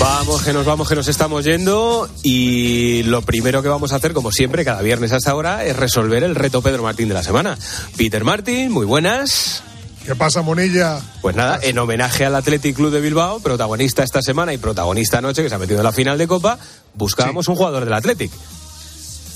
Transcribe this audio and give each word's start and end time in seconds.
Vamos, 0.00 0.42
que 0.42 0.52
nos 0.52 0.64
vamos, 0.64 0.88
que 0.88 0.94
nos 0.94 1.08
estamos 1.08 1.44
yendo. 1.44 2.08
Y 2.22 3.02
lo 3.04 3.22
primero 3.22 3.62
que 3.62 3.68
vamos 3.68 3.92
a 3.92 3.96
hacer, 3.96 4.12
como 4.12 4.30
siempre, 4.30 4.64
cada 4.64 4.80
viernes 4.80 5.12
a 5.12 5.16
esta 5.16 5.34
hora, 5.34 5.64
es 5.64 5.76
resolver 5.76 6.22
el 6.22 6.36
reto 6.36 6.62
Pedro 6.62 6.84
Martín 6.84 7.08
de 7.08 7.14
la 7.14 7.24
semana. 7.24 7.58
Peter 7.96 8.22
Martín, 8.22 8.70
muy 8.70 8.86
buenas. 8.86 9.62
¿Qué 10.06 10.14
pasa, 10.14 10.42
Monilla? 10.42 11.00
Pues 11.20 11.34
nada, 11.34 11.58
en 11.62 11.78
homenaje 11.78 12.24
al 12.24 12.34
Athletic 12.36 12.76
Club 12.76 12.92
de 12.92 13.00
Bilbao, 13.00 13.40
protagonista 13.40 14.02
esta 14.04 14.22
semana 14.22 14.52
y 14.54 14.58
protagonista 14.58 15.18
anoche, 15.18 15.42
que 15.42 15.48
se 15.48 15.54
ha 15.54 15.58
metido 15.58 15.80
en 15.80 15.84
la 15.84 15.92
final 15.92 16.16
de 16.16 16.26
Copa, 16.28 16.58
buscábamos 16.94 17.48
un 17.48 17.56
jugador 17.56 17.84
del 17.84 17.92
Athletic. 17.92 18.30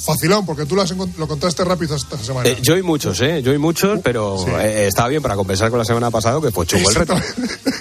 Facilón, 0.04 0.44
porque 0.44 0.66
tú 0.66 0.74
lo, 0.74 0.82
has 0.82 0.90
lo 0.90 1.28
contaste 1.28 1.64
rápido 1.64 1.94
esta 1.96 2.18
semana. 2.18 2.48
Eh, 2.48 2.58
yo 2.62 2.76
y 2.76 2.82
muchos, 2.82 3.20
¿eh? 3.20 3.40
Yo 3.42 3.52
y 3.52 3.58
muchos, 3.58 4.00
pero 4.02 4.36
Sí. 4.38 4.50
eh, 4.58 4.86
estaba 4.88 5.08
bien 5.08 5.22
para 5.22 5.36
compensar 5.36 5.70
con 5.70 5.78
la 5.78 5.84
semana 5.84 6.10
pasada, 6.10 6.40
que 6.40 6.50
fue 6.50 6.66
chungo 6.66 6.88
el 6.90 6.96
reto. 6.96 7.14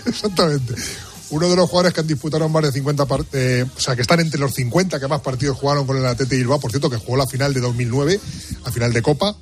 Exactamente. 0.05 0.75
Uno 1.31 1.49
de 1.49 1.55
los 1.55 1.69
jugadores 1.69 1.93
que 1.93 2.01
han 2.01 2.07
disputado 2.07 2.47
más 2.49 2.61
de 2.63 2.71
50 2.73 3.05
par- 3.05 3.25
eh, 3.31 3.65
o 3.75 3.79
sea, 3.79 3.95
que 3.95 4.01
están 4.01 4.19
entre 4.19 4.39
los 4.39 4.53
50 4.53 4.99
que 4.99 5.07
más 5.07 5.21
partidos 5.21 5.57
jugaron 5.57 5.87
con 5.87 5.95
el 5.97 6.05
Atleti 6.05 6.35
Bilbao, 6.35 6.59
por 6.59 6.71
cierto, 6.71 6.89
que 6.89 6.97
jugó 6.97 7.15
la 7.17 7.25
final 7.25 7.53
de 7.53 7.61
2009, 7.61 8.19
la 8.65 8.71
final 8.71 8.91
de 8.91 9.01
Copa. 9.01 9.35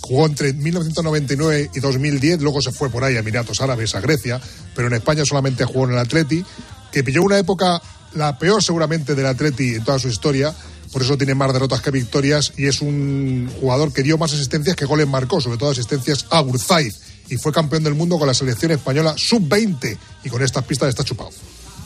Jugó 0.00 0.24
entre 0.26 0.52
1999 0.52 1.70
y 1.74 1.80
2010, 1.80 2.40
luego 2.40 2.62
se 2.62 2.70
fue 2.72 2.88
por 2.90 3.02
ahí 3.04 3.16
a 3.16 3.20
Emiratos 3.20 3.60
Árabes, 3.60 3.94
a 3.94 4.00
Grecia, 4.00 4.40
pero 4.74 4.88
en 4.88 4.94
España 4.94 5.24
solamente 5.26 5.64
jugó 5.64 5.84
en 5.86 5.92
el 5.92 5.98
Atleti, 5.98 6.44
que 6.92 7.02
pilló 7.04 7.22
una 7.22 7.38
época, 7.38 7.82
la 8.14 8.38
peor 8.38 8.62
seguramente 8.62 9.14
del 9.14 9.26
Atleti 9.26 9.74
en 9.74 9.84
toda 9.84 9.98
su 9.98 10.08
historia, 10.08 10.54
por 10.92 11.02
eso 11.02 11.16
tiene 11.16 11.34
más 11.34 11.52
derrotas 11.52 11.80
que 11.80 11.90
victorias 11.90 12.52
y 12.56 12.66
es 12.66 12.80
un 12.80 13.50
jugador 13.60 13.92
que 13.92 14.02
dio 14.02 14.18
más 14.18 14.32
asistencias 14.32 14.76
que 14.76 14.84
goles 14.84 15.08
marcó, 15.08 15.40
sobre 15.40 15.58
todo 15.58 15.70
asistencias 15.70 16.26
a 16.30 16.42
Urzaiz, 16.42 17.00
y 17.28 17.36
fue 17.36 17.52
campeón 17.52 17.84
del 17.84 17.94
mundo 17.94 18.18
con 18.18 18.26
la 18.26 18.34
selección 18.34 18.72
española 18.72 19.14
sub-20 19.16 19.96
y 20.24 20.28
con 20.28 20.42
estas 20.42 20.64
pistas 20.64 20.88
está 20.88 21.04
chupado. 21.04 21.30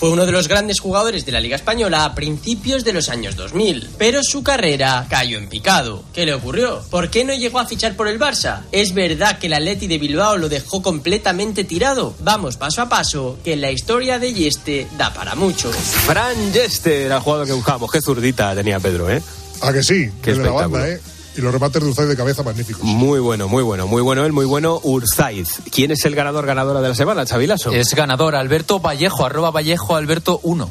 Fue 0.00 0.08
uno 0.08 0.24
de 0.24 0.32
los 0.32 0.48
grandes 0.48 0.80
jugadores 0.80 1.26
de 1.26 1.32
la 1.32 1.40
Liga 1.40 1.56
Española 1.56 2.06
a 2.06 2.14
principios 2.14 2.84
de 2.84 2.94
los 2.94 3.10
años 3.10 3.36
2000, 3.36 3.90
pero 3.98 4.22
su 4.24 4.42
carrera 4.42 5.06
cayó 5.10 5.36
en 5.36 5.46
picado. 5.46 6.02
¿Qué 6.14 6.24
le 6.24 6.32
ocurrió? 6.32 6.82
¿Por 6.88 7.10
qué 7.10 7.22
no 7.22 7.34
llegó 7.34 7.58
a 7.58 7.66
fichar 7.66 7.96
por 7.96 8.08
el 8.08 8.18
Barça? 8.18 8.62
¿Es 8.72 8.94
verdad 8.94 9.38
que 9.38 9.48
el 9.48 9.52
Atleti 9.52 9.86
de 9.88 9.98
Bilbao 9.98 10.38
lo 10.38 10.48
dejó 10.48 10.80
completamente 10.80 11.64
tirado? 11.64 12.14
Vamos 12.20 12.56
paso 12.56 12.80
a 12.80 12.88
paso, 12.88 13.38
que 13.44 13.56
la 13.56 13.70
historia 13.70 14.18
de 14.18 14.32
Yeste 14.32 14.88
da 14.96 15.12
para 15.12 15.34
mucho. 15.34 15.70
Fran 15.70 16.50
Yester 16.54 17.02
era 17.02 17.16
el 17.16 17.22
jugador 17.22 17.46
que 17.46 17.52
buscábamos. 17.52 17.92
Qué 17.92 18.00
zurdita 18.00 18.54
tenía 18.54 18.80
Pedro, 18.80 19.10
¿eh? 19.10 19.22
¿A 19.60 19.70
que 19.70 19.82
sí? 19.82 20.10
Qué 20.22 20.30
El 20.30 20.38
de 20.38 20.44
la 20.44 20.48
espectáculo. 20.48 20.70
banda, 20.70 20.88
¿eh? 20.88 21.00
Y 21.36 21.40
los 21.40 21.52
remates 21.52 21.82
de 21.82 21.88
Urzaiz 21.88 22.08
de 22.08 22.16
cabeza 22.16 22.42
magníficos. 22.42 22.82
Muy 22.82 23.20
bueno, 23.20 23.48
muy 23.48 23.62
bueno, 23.62 23.86
muy 23.86 24.02
bueno 24.02 24.24
él, 24.24 24.32
muy 24.32 24.46
bueno 24.46 24.80
Urzaiz. 24.82 25.60
¿Quién 25.70 25.90
es 25.90 26.04
el 26.04 26.14
ganador, 26.14 26.46
ganadora 26.46 26.80
de 26.80 26.88
la 26.88 26.94
semana, 26.94 27.24
Chavilaso? 27.24 27.70
Es 27.72 27.94
ganador 27.94 28.34
Alberto 28.34 28.80
Vallejo, 28.80 29.24
arroba 29.24 29.50
Vallejo 29.50 29.96
Alberto 29.96 30.40
1. 30.42 30.70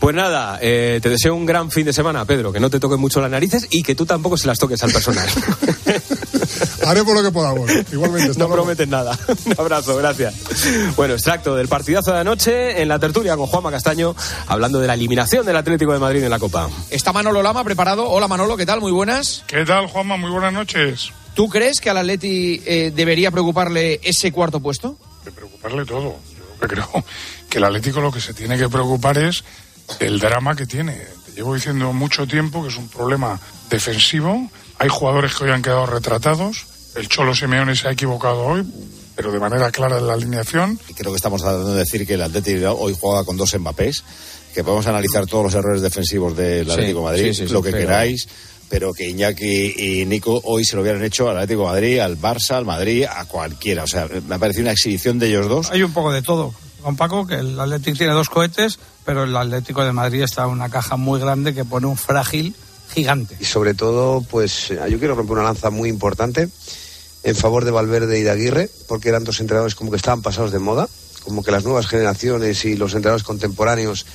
Pues 0.00 0.16
nada, 0.16 0.58
eh, 0.62 1.00
te 1.02 1.10
deseo 1.10 1.34
un 1.34 1.44
gran 1.44 1.70
fin 1.70 1.84
de 1.84 1.92
semana, 1.92 2.24
Pedro, 2.24 2.52
que 2.52 2.60
no 2.60 2.70
te 2.70 2.80
toquen 2.80 2.98
mucho 2.98 3.20
las 3.20 3.30
narices 3.30 3.66
y 3.70 3.82
que 3.82 3.94
tú 3.94 4.06
tampoco 4.06 4.38
se 4.38 4.46
las 4.46 4.58
toques 4.58 4.82
al 4.82 4.92
personal. 4.92 5.28
Haremos 6.86 7.14
lo 7.14 7.22
que 7.22 7.30
podamos. 7.30 7.70
Igualmente, 7.92 8.28
no 8.30 8.46
luego. 8.46 8.54
prometes 8.54 8.88
nada. 8.88 9.18
Un 9.46 9.54
abrazo, 9.58 9.96
gracias. 9.96 10.34
Bueno, 10.96 11.14
extracto 11.14 11.54
del 11.56 11.68
partidazo 11.68 12.12
de 12.12 12.20
anoche 12.20 12.80
en 12.80 12.88
la 12.88 12.98
tertulia 12.98 13.36
con 13.36 13.46
Juanma 13.46 13.70
Castaño, 13.70 14.14
hablando 14.46 14.80
de 14.80 14.86
la 14.86 14.94
eliminación 14.94 15.44
del 15.44 15.56
Atlético 15.56 15.92
de 15.92 15.98
Madrid 15.98 16.22
en 16.22 16.30
la 16.30 16.38
Copa. 16.38 16.68
Está 16.90 17.12
Manolo 17.12 17.42
Lama 17.42 17.64
preparado. 17.64 18.08
Hola 18.08 18.28
Manolo, 18.28 18.56
¿qué 18.56 18.66
tal? 18.66 18.80
Muy 18.80 18.92
buenas. 18.92 19.44
¿Qué 19.46 19.64
tal, 19.64 19.86
Juanma? 19.86 20.16
Muy 20.16 20.30
buenas 20.30 20.52
noches. 20.52 21.12
¿Tú 21.34 21.48
crees 21.48 21.80
que 21.80 21.90
al 21.90 21.98
Atleti 21.98 22.62
eh, 22.66 22.92
debería 22.94 23.30
preocuparle 23.30 24.00
ese 24.02 24.32
cuarto 24.32 24.60
puesto? 24.60 24.96
De 25.24 25.30
preocuparle 25.32 25.84
todo. 25.84 26.16
Yo 26.60 26.68
creo 26.68 27.04
que 27.48 27.58
el 27.58 27.64
Atlético 27.64 28.00
lo 28.00 28.12
que 28.12 28.20
se 28.20 28.34
tiene 28.34 28.58
que 28.58 28.68
preocupar 28.68 29.18
es 29.18 29.44
el 30.00 30.18
drama 30.18 30.54
que 30.56 30.66
tiene. 30.66 30.98
Te 31.26 31.32
llevo 31.32 31.54
diciendo 31.54 31.92
mucho 31.92 32.26
tiempo 32.26 32.62
que 32.62 32.68
es 32.68 32.76
un 32.76 32.88
problema 32.88 33.38
defensivo. 33.68 34.50
Hay 34.80 34.88
jugadores 34.88 35.34
que 35.34 35.44
hoy 35.44 35.50
han 35.50 35.60
quedado 35.62 35.84
retratados. 35.86 36.64
El 36.96 37.06
Cholo 37.08 37.34
Simeone 37.34 37.76
se 37.76 37.86
ha 37.86 37.92
equivocado 37.92 38.40
hoy, 38.46 38.64
pero 39.14 39.30
de 39.30 39.38
manera 39.38 39.70
clara 39.70 39.98
en 39.98 40.06
la 40.06 40.14
alineación. 40.14 40.80
Y 40.88 40.94
creo 40.94 41.12
que 41.12 41.16
estamos 41.16 41.42
tratando 41.42 41.72
de 41.74 41.80
decir 41.80 42.06
que 42.06 42.14
el 42.14 42.22
Atlético 42.22 42.72
hoy 42.72 42.96
juega 42.98 43.24
con 43.24 43.36
dos 43.36 43.54
Mbappés, 43.58 44.02
que 44.54 44.64
podemos 44.64 44.86
analizar 44.86 45.26
todos 45.26 45.44
los 45.44 45.54
errores 45.54 45.82
defensivos 45.82 46.34
del 46.34 46.64
Sí, 46.64 46.72
Atlético 46.72 46.98
de 47.00 47.04
Madrid, 47.04 47.24
sí, 47.28 47.34
sí, 47.34 47.46
sí, 47.48 47.52
lo 47.52 47.62
que 47.62 47.70
pero- 47.72 47.86
queráis, 47.86 48.26
pero 48.70 48.92
que 48.94 49.06
Iñaki 49.08 49.74
y 49.76 50.06
Nico 50.06 50.40
hoy 50.44 50.64
se 50.64 50.76
lo 50.76 50.82
hubieran 50.82 51.04
hecho 51.04 51.28
al 51.28 51.36
Atlético 51.36 51.60
de 51.66 51.66
Madrid, 51.68 51.98
al 51.98 52.18
Barça, 52.18 52.52
al 52.56 52.64
Madrid, 52.64 53.04
a 53.04 53.26
cualquiera. 53.26 53.84
O 53.84 53.86
sea, 53.86 54.08
me 54.26 54.34
ha 54.34 54.38
parecido 54.38 54.62
una 54.62 54.72
exhibición 54.72 55.18
de 55.18 55.28
ellos 55.28 55.46
dos. 55.48 55.70
Hay 55.70 55.82
un 55.82 55.92
poco 55.92 56.10
de 56.10 56.22
todo. 56.22 56.54
Con 56.80 56.96
Paco, 56.96 57.26
que 57.26 57.34
el 57.34 57.60
Atlético 57.60 57.98
tiene 57.98 58.14
dos 58.14 58.30
cohetes, 58.30 58.78
pero 59.04 59.24
el 59.24 59.36
Atlético 59.36 59.84
de 59.84 59.92
Madrid 59.92 60.22
está 60.22 60.44
en 60.44 60.50
una 60.50 60.70
caja 60.70 60.96
muy 60.96 61.20
grande 61.20 61.52
que 61.54 61.66
pone 61.66 61.86
un 61.86 61.98
frágil 61.98 62.54
gigante. 62.92 63.36
Y 63.40 63.44
sobre 63.44 63.74
todo, 63.74 64.22
pues 64.22 64.68
yo 64.68 64.98
quiero 64.98 65.14
romper 65.14 65.34
una 65.34 65.44
lanza 65.44 65.70
muy 65.70 65.88
importante 65.88 66.48
en 67.22 67.36
favor 67.36 67.64
de 67.64 67.70
Valverde 67.70 68.18
y 68.18 68.22
de 68.22 68.30
Aguirre, 68.30 68.70
porque 68.88 69.08
eran 69.08 69.24
dos 69.24 69.40
entrenadores 69.40 69.74
como 69.74 69.90
que 69.90 69.96
estaban 69.96 70.22
pasados 70.22 70.52
de 70.52 70.58
moda, 70.58 70.88
como 71.22 71.42
que 71.42 71.50
las 71.50 71.64
nuevas 71.64 71.86
generaciones 71.86 72.64
y 72.64 72.76
los 72.76 72.94
entrenadores 72.94 73.24
contemporáneos 73.24 74.06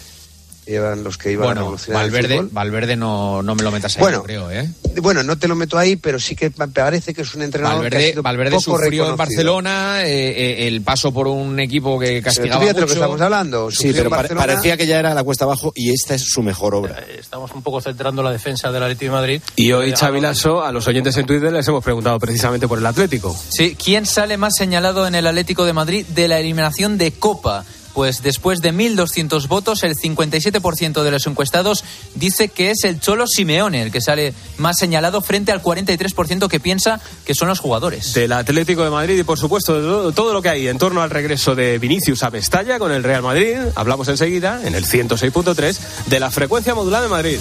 eran 0.68 1.04
los 1.04 1.18
que 1.18 1.32
iban 1.32 1.44
a 1.44 1.48
Bueno, 1.48 1.62
revolucionar 1.62 2.06
el 2.06 2.12
Valverde, 2.12 2.36
fútbol. 2.36 2.50
Valverde 2.52 2.96
no, 2.96 3.44
no 3.44 3.56
me 3.56 3.64
lo 3.64 3.72
metas 3.72 3.96
ahí, 3.98 4.02
Bueno, 4.02 4.24
creo, 4.24 4.50
¿eh? 4.52 4.70
Bueno, 5.02 5.24
no 5.24 5.38
te 5.38 5.48
lo 5.48 5.56
meto 5.56 5.78
ahí, 5.78 5.96
pero 5.96 6.20
sí 6.20 6.36
que 6.36 6.52
me 6.58 6.68
parece 6.70 7.14
que 7.14 7.22
es 7.22 7.36
un 7.36 7.42
entrenador 7.44 7.82
que 7.82 7.88
ha 7.88 7.90
Valverde, 7.90 8.10
sido 8.12 8.24
Valverde 8.24 8.52
poco 8.58 8.78
sufrió 8.80 9.10
en. 9.10 9.18
Barcelona 9.18 10.04
eh, 10.06 10.30
eh, 10.64 10.68
el 10.68 10.82
paso 10.82 11.14
por 11.14 11.28
un 11.28 11.60
equipo 11.60 12.00
que 12.00 12.06
Pero 12.08 12.20
tú 12.20 12.24
castigaba 12.26 12.62
fíjate 12.62 12.82
lo 12.82 12.88
que 12.88 12.94
mucho. 12.94 13.04
estamos 13.04 13.22
hablando. 13.22 13.72
Sí, 13.72 13.92
pero 13.94 14.10
Barcelona. 14.10 14.46
parecía 14.48 14.78
que 14.78 14.88
ya 14.88 15.00
era 15.00 15.14
la 15.14 15.24
cuesta 15.24 15.46
abajo 15.46 15.72
y 15.76 15.92
esta 15.92 16.16
es 16.16 16.24
su 16.24 16.42
mejor 16.42 16.76
obra. 16.76 17.04
Estamos 17.20 17.52
un 17.52 17.62
poco 17.62 17.82
centrando 17.82 18.24
la 18.24 18.32
defensa 18.32 18.72
del 18.72 18.82
Atlético 18.84 19.12
de 19.12 19.18
Madrid. 19.20 19.42
Y 19.56 19.72
hoy, 19.72 19.94
Chavilaso, 19.94 20.64
a 20.64 20.72
los 20.72 20.88
oyentes 20.88 21.16
en 21.18 21.26
Twitter 21.26 21.52
les 21.52 21.68
hemos 21.68 21.84
preguntado 21.84 22.18
precisamente 22.20 22.68
por 22.68 22.80
el 22.80 22.86
Atlético. 22.86 23.36
Sí, 23.50 23.76
¿quién 23.82 24.06
sale 24.06 24.38
más 24.38 24.56
señalado 24.56 25.06
en 25.08 25.16
el 25.16 25.28
Atlético 25.28 25.66
de 25.66 25.74
Madrid 25.74 26.06
de 26.08 26.28
la 26.28 26.40
eliminación 26.40 26.98
de 26.98 27.12
Copa? 27.12 27.66
Pues 27.96 28.22
después 28.22 28.60
de 28.60 28.74
1.200 28.74 29.48
votos, 29.48 29.82
el 29.84 29.96
57% 29.96 31.02
de 31.02 31.12
los 31.12 31.26
encuestados 31.26 31.84
dice 32.14 32.50
que 32.50 32.70
es 32.70 32.84
el 32.84 33.00
Cholo 33.00 33.26
Simeone 33.26 33.82
el 33.82 33.92
que 33.92 34.02
sale 34.02 34.34
más 34.58 34.78
señalado 34.78 35.22
frente 35.22 35.54
al 35.54 35.64
43% 35.64 36.50
que 36.50 36.60
piensa 36.60 37.00
que 37.26 37.34
son 37.34 37.48
los 37.48 37.60
jugadores. 37.60 38.14
Del 38.14 38.34
Atlético 38.34 38.84
de 38.84 38.90
Madrid 38.90 39.18
y, 39.18 39.24
por 39.24 39.40
supuesto, 39.40 40.12
todo 40.12 40.34
lo 40.34 40.42
que 40.42 40.50
hay 40.50 40.68
en 40.68 40.78
torno 40.78 41.02
al 41.02 41.10
regreso 41.10 41.56
de 41.56 41.80
Vinicius 41.80 42.24
a 42.24 42.30
Mestalla 42.30 42.80
con 42.80 42.92
el 42.92 43.02
Real 43.02 43.24
Madrid. 43.24 43.56
Hablamos 43.76 44.10
enseguida, 44.10 44.62
en 44.66 44.76
el 44.76 44.86
106.3, 44.86 45.78
de 46.08 46.20
la 46.20 46.32
frecuencia 46.32 46.76
modulada 46.76 47.04
de 47.04 47.10
Madrid. 47.10 47.40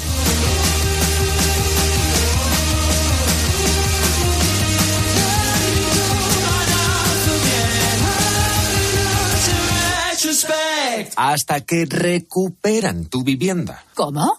Hasta 11.17 11.61
que 11.61 11.87
recuperan 11.87 13.07
tu 13.07 13.23
vivienda. 13.23 13.85
¿Cómo? 13.95 14.39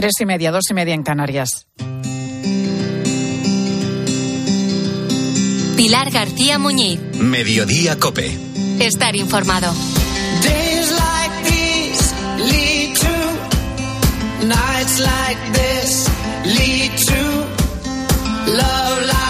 Tres 0.00 0.12
y 0.20 0.26
media, 0.26 0.52
dos 0.52 0.62
y 0.70 0.74
media 0.74 0.94
en 0.94 1.02
Canarias. 1.02 1.66
Pilar 5.76 6.12
García 6.12 6.56
Muñiz. 6.60 7.00
Mediodía 7.18 7.98
Cope. 7.98 8.30
Estar 8.78 9.16
informado. 9.16 9.74
Days 10.44 10.92
like 10.92 11.50
these 11.50 12.14
lead 12.48 12.94
to 12.94 14.46
nights 14.46 15.00
like 15.00 15.52
this 15.52 16.08
lead 16.44 16.96
to 16.96 18.52
love 18.52 19.02
like 19.04 19.27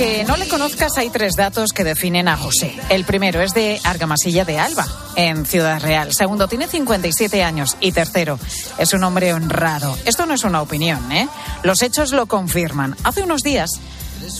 Aunque 0.00 0.22
no 0.22 0.36
le 0.36 0.46
conozcas, 0.46 0.96
hay 0.96 1.10
tres 1.10 1.32
datos 1.34 1.72
que 1.72 1.82
definen 1.82 2.28
a 2.28 2.36
José. 2.36 2.72
El 2.88 3.04
primero 3.04 3.42
es 3.42 3.52
de 3.52 3.80
Argamasilla 3.82 4.44
de 4.44 4.56
Alba, 4.56 4.86
en 5.16 5.44
Ciudad 5.44 5.82
Real. 5.82 6.14
Segundo, 6.14 6.46
tiene 6.46 6.68
57 6.68 7.42
años. 7.42 7.76
Y 7.80 7.90
tercero, 7.90 8.38
es 8.78 8.92
un 8.92 9.02
hombre 9.02 9.34
honrado. 9.34 9.98
Esto 10.04 10.24
no 10.24 10.34
es 10.34 10.44
una 10.44 10.62
opinión, 10.62 11.10
¿eh? 11.10 11.28
Los 11.64 11.82
hechos 11.82 12.12
lo 12.12 12.26
confirman. 12.26 12.94
Hace 13.02 13.24
unos 13.24 13.42
días, 13.42 13.70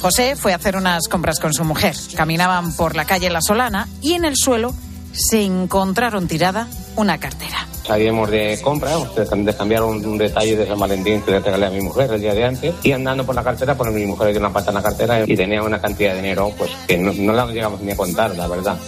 José 0.01 0.37
fue 0.37 0.53
a 0.53 0.57
hacer 0.57 0.77
unas 0.77 1.09
compras 1.09 1.41
con 1.41 1.53
su 1.53 1.65
mujer. 1.65 1.97
Caminaban 2.15 2.73
por 2.77 2.95
la 2.95 3.05
calle 3.05 3.29
La 3.29 3.43
Solana 3.43 3.89
y 4.01 4.13
en 4.13 4.25
el 4.25 4.37
suelo 4.37 4.73
se 5.19 5.43
encontraron 5.43 6.29
tirada 6.29 6.69
una 6.97 7.19
cartera. 7.19 7.67
Salíamos 7.87 8.31
de 8.31 8.59
compra, 8.63 8.97
de 9.17 9.55
cambiar 9.55 9.83
un, 9.83 10.05
un 10.05 10.19
detalle 10.19 10.57
de 10.57 10.67
San 10.67 10.79
Valentín 10.79 11.23
que 11.23 11.33
le 11.33 11.41
regalé 11.41 11.67
a 11.67 11.71
mi 11.71 11.81
mujer 11.81 12.13
el 12.13 12.21
día 12.21 12.35
de 12.35 12.45
antes. 12.45 12.75
Y 12.83 12.93
andando 12.93 13.25
por 13.25 13.35
la 13.35 13.43
cartera, 13.43 13.77
pues 13.77 13.91
mi 13.93 14.05
mujer 14.05 14.31
dio 14.31 14.41
una 14.41 14.53
pata 14.53 14.71
en 14.71 14.75
la 14.75 14.83
cartera 14.83 15.25
y 15.27 15.37
tenía 15.37 15.63
una 15.63 15.81
cantidad 15.81 16.11
de 16.11 16.17
dinero 16.17 16.53
pues 16.57 16.71
que 16.87 16.99
no, 16.99 17.13
no 17.13 17.33
la 17.33 17.47
llegamos 17.47 17.81
ni 17.81 17.93
a 17.93 17.97
contar, 17.97 18.37
la 18.37 18.47
verdad. 18.47 18.79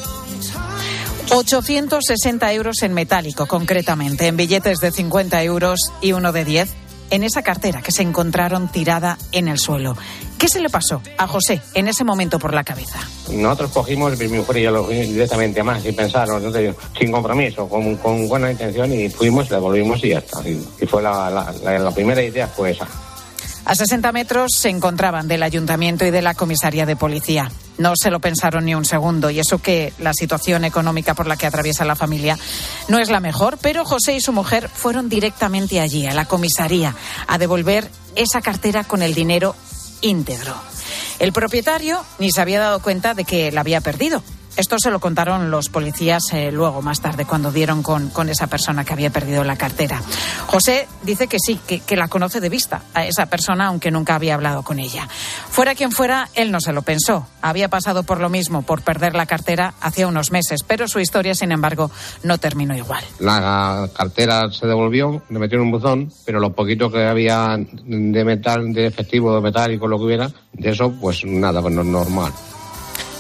860 1.32 2.52
euros 2.52 2.82
en 2.82 2.92
metálico, 2.92 3.46
concretamente, 3.46 4.26
en 4.26 4.36
billetes 4.36 4.78
de 4.80 4.90
50 4.90 5.42
euros 5.44 5.78
y 6.00 6.12
uno 6.12 6.32
de 6.32 6.44
10, 6.44 6.74
en 7.10 7.22
esa 7.22 7.42
cartera 7.42 7.82
que 7.82 7.92
se 7.92 8.02
encontraron 8.02 8.68
tirada 8.68 9.18
en 9.32 9.48
el 9.48 9.58
suelo. 9.58 9.96
¿Qué 10.38 10.48
se 10.48 10.60
le 10.60 10.70
pasó 10.70 11.02
a 11.18 11.26
José 11.26 11.60
en 11.74 11.88
ese 11.88 12.04
momento 12.04 12.38
por 12.38 12.54
la 12.54 12.64
cabeza? 12.64 12.98
Nosotros 13.30 13.72
cogimos, 13.72 14.18
mi 14.18 14.28
mujer 14.28 14.56
y 14.56 14.62
yo 14.62 14.70
lo 14.70 14.84
cogimos 14.84 15.08
directamente 15.08 15.62
más, 15.62 15.82
sin 15.82 15.94
pensar, 15.94 16.28
no 16.28 16.50
te 16.50 16.58
digo, 16.60 16.74
sin 16.98 17.12
compromiso, 17.12 17.68
con, 17.68 18.28
buena 18.28 18.50
intención 18.50 18.92
y 18.92 19.08
fuimos, 19.08 19.50
le 19.50 19.56
devolvimos 19.56 20.02
y 20.04 20.08
ya 20.08 20.18
está. 20.18 20.40
Y, 20.48 20.86
fue 20.86 21.02
la, 21.02 21.30
la, 21.30 21.52
la, 21.62 21.78
la 21.78 21.90
primera 21.90 22.22
idea 22.22 22.46
fue 22.46 22.70
esa. 22.70 22.86
A 23.70 23.76
60 23.76 24.11
metros 24.11 24.50
se 24.56 24.69
encontraban 24.69 25.28
del 25.28 25.44
ayuntamiento 25.44 26.05
y 26.05 26.11
de 26.11 26.22
la 26.22 26.34
comisaría 26.34 26.87
de 26.87 26.96
policía. 26.96 27.52
No 27.78 27.93
se 27.94 28.11
lo 28.11 28.19
pensaron 28.19 28.64
ni 28.64 28.75
un 28.75 28.84
segundo 28.84 29.31
y 29.31 29.38
eso 29.38 29.62
que 29.62 29.93
la 30.00 30.12
situación 30.12 30.64
económica 30.64 31.14
por 31.14 31.28
la 31.28 31.37
que 31.37 31.46
atraviesa 31.46 31.84
la 31.84 31.94
familia 31.94 32.37
no 32.88 32.99
es 32.99 33.11
la 33.11 33.20
mejor, 33.20 33.58
pero 33.62 33.84
José 33.84 34.17
y 34.17 34.20
su 34.20 34.32
mujer 34.32 34.69
fueron 34.69 35.08
directamente 35.08 35.78
allí, 35.78 36.05
a 36.08 36.14
la 36.14 36.25
comisaría, 36.25 36.96
a 37.28 37.38
devolver 37.38 37.88
esa 38.17 38.40
cartera 38.40 38.82
con 38.82 39.02
el 39.02 39.14
dinero 39.14 39.55
íntegro. 40.00 40.56
El 41.20 41.32
propietario 41.32 42.05
ni 42.19 42.32
se 42.32 42.40
había 42.40 42.58
dado 42.58 42.82
cuenta 42.82 43.14
de 43.14 43.23
que 43.23 43.52
la 43.52 43.61
había 43.61 43.81
perdido. 43.81 44.25
Esto 44.60 44.78
se 44.78 44.90
lo 44.90 45.00
contaron 45.00 45.50
los 45.50 45.70
policías 45.70 46.22
eh, 46.34 46.52
luego, 46.52 46.82
más 46.82 47.00
tarde, 47.00 47.24
cuando 47.24 47.50
dieron 47.50 47.82
con, 47.82 48.10
con, 48.10 48.28
esa 48.28 48.46
persona 48.46 48.84
que 48.84 48.92
había 48.92 49.08
perdido 49.08 49.42
la 49.42 49.56
cartera. 49.56 50.02
José 50.48 50.86
dice 51.02 51.28
que 51.28 51.38
sí, 51.40 51.58
que, 51.66 51.96
la 51.96 52.08
conoce 52.08 52.40
de 52.40 52.50
vista 52.50 52.82
a 52.92 53.06
esa 53.06 53.24
persona, 53.24 53.68
aunque 53.68 53.90
nunca 53.90 54.16
había 54.16 54.34
hablado 54.34 54.62
con 54.62 54.78
ella. 54.78 55.08
Fuera 55.08 55.74
quien 55.74 55.92
fuera, 55.92 56.28
él 56.34 56.50
no 56.52 56.60
se 56.60 56.74
lo 56.74 56.82
pensó. 56.82 57.26
Había 57.40 57.70
pasado 57.70 58.02
por 58.02 58.20
lo 58.20 58.28
mismo, 58.28 58.60
por 58.60 58.82
perder 58.82 59.14
la 59.14 59.24
cartera, 59.24 59.72
hacía 59.80 60.06
unos 60.06 60.30
meses, 60.30 60.60
pero 60.66 60.86
su 60.88 61.00
historia, 61.00 61.34
sin 61.34 61.52
embargo, 61.52 61.90
no 62.22 62.36
terminó 62.36 62.76
igual. 62.76 63.02
La 63.18 63.88
cartera 63.96 64.50
se 64.52 64.66
devolvió, 64.66 65.22
le 65.30 65.38
metió 65.38 65.56
en 65.56 65.64
un 65.64 65.70
buzón, 65.70 66.12
pero 66.26 66.38
lo 66.38 66.52
poquito 66.52 66.92
que 66.92 67.06
había 67.06 67.56
de 67.56 68.24
metal, 68.26 68.74
de 68.74 68.88
efectivo, 68.88 69.34
de 69.34 69.40
metálico, 69.40 69.88
lo 69.88 69.96
que 69.96 70.04
hubiera, 70.04 70.30
de 70.52 70.68
eso, 70.68 70.92
pues 71.00 71.24
nada, 71.24 71.62
pues 71.62 71.72
no 71.72 71.82
normal. 71.82 72.30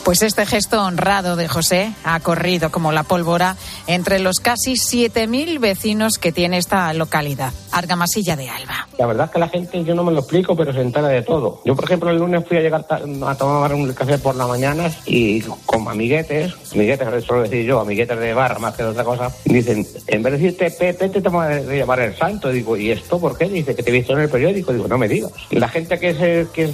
Pues 0.04 0.22
este 0.22 0.46
gesto 0.46 0.82
honrado 0.82 1.36
de 1.36 1.46
José 1.46 1.92
ha 2.04 2.18
corrido 2.20 2.70
como 2.70 2.90
la 2.90 3.02
pólvora 3.02 3.56
entre 3.86 4.18
los 4.18 4.40
casi 4.40 4.72
7.000 4.72 5.60
vecinos 5.60 6.14
que 6.18 6.32
tiene 6.32 6.58
esta 6.58 6.92
localidad, 6.94 7.52
Argamasilla 7.70 8.34
de 8.34 8.48
Alba. 8.48 8.88
La 8.98 9.06
verdad 9.06 9.26
es 9.26 9.32
que 9.32 9.38
la 9.38 9.48
gente, 9.48 9.84
yo 9.84 9.94
no 9.94 10.02
me 10.02 10.12
lo 10.12 10.20
explico, 10.20 10.56
pero 10.56 10.72
se 10.72 10.80
entera 10.80 11.08
de 11.08 11.22
todo. 11.22 11.60
Yo, 11.64 11.76
por 11.76 11.84
ejemplo, 11.84 12.10
el 12.10 12.18
lunes 12.18 12.44
fui 12.48 12.56
a 12.56 12.60
llegar 12.60 12.86
a 12.90 13.34
tomar 13.34 13.74
un 13.74 13.92
café 13.92 14.18
por 14.18 14.34
la 14.34 14.46
mañana 14.46 14.90
y 15.06 15.42
con 15.66 15.86
amiguetes, 15.86 16.54
amiguetes, 16.72 17.24
suelo 17.24 17.42
decir 17.42 17.64
yo, 17.64 17.80
amiguetes 17.80 18.18
de 18.18 18.34
bar 18.34 18.58
más 18.58 18.74
que 18.74 18.82
de 18.82 18.88
otra 18.88 19.04
cosa, 19.04 19.30
dicen, 19.44 19.86
en 20.06 20.22
vez 20.22 20.32
de 20.32 20.38
decirte 20.38 20.70
Pepe, 20.70 21.08
te 21.08 21.20
toma 21.20 21.46
de 21.48 21.78
llamar 21.78 22.00
el 22.00 22.16
santo. 22.16 22.48
Digo, 22.48 22.76
¿y 22.76 22.90
esto 22.90 23.20
por 23.20 23.36
qué? 23.36 23.48
Dice 23.48 23.74
que 23.74 23.82
te 23.82 23.90
he 23.90 23.92
visto 23.92 24.14
en 24.14 24.20
el 24.20 24.28
periódico. 24.28 24.72
Digo, 24.72 24.88
no 24.88 24.98
me 24.98 25.08
digas. 25.08 25.32
La 25.50 25.68
gente 25.68 25.98
que 25.98 26.10
es, 26.10 26.48
que 26.48 26.64
es, 26.64 26.70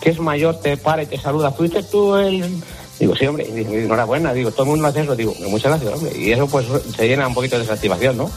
que 0.00 0.10
es 0.10 0.20
mayor 0.20 0.60
te 0.60 0.76
para 0.76 1.02
y 1.02 1.06
te 1.06 1.18
saluda. 1.18 1.50
¿Fuiste 1.50 1.82
tú 1.82 2.14
el...? 2.16 2.62
Digo, 2.98 3.14
sí, 3.14 3.26
hombre, 3.26 3.46
enhorabuena, 3.48 4.32
digo, 4.32 4.50
todo 4.50 4.62
el 4.64 4.70
mundo 4.70 4.88
hace 4.88 5.02
eso, 5.02 5.14
digo, 5.14 5.34
muchas 5.48 5.72
gracias, 5.72 5.94
hombre. 5.94 6.16
Y 6.18 6.32
eso 6.32 6.46
pues 6.46 6.66
se 6.96 7.06
llena 7.06 7.28
un 7.28 7.34
poquito 7.34 7.58
de 7.58 7.66
satisfacción, 7.66 8.16
¿no? 8.16 8.30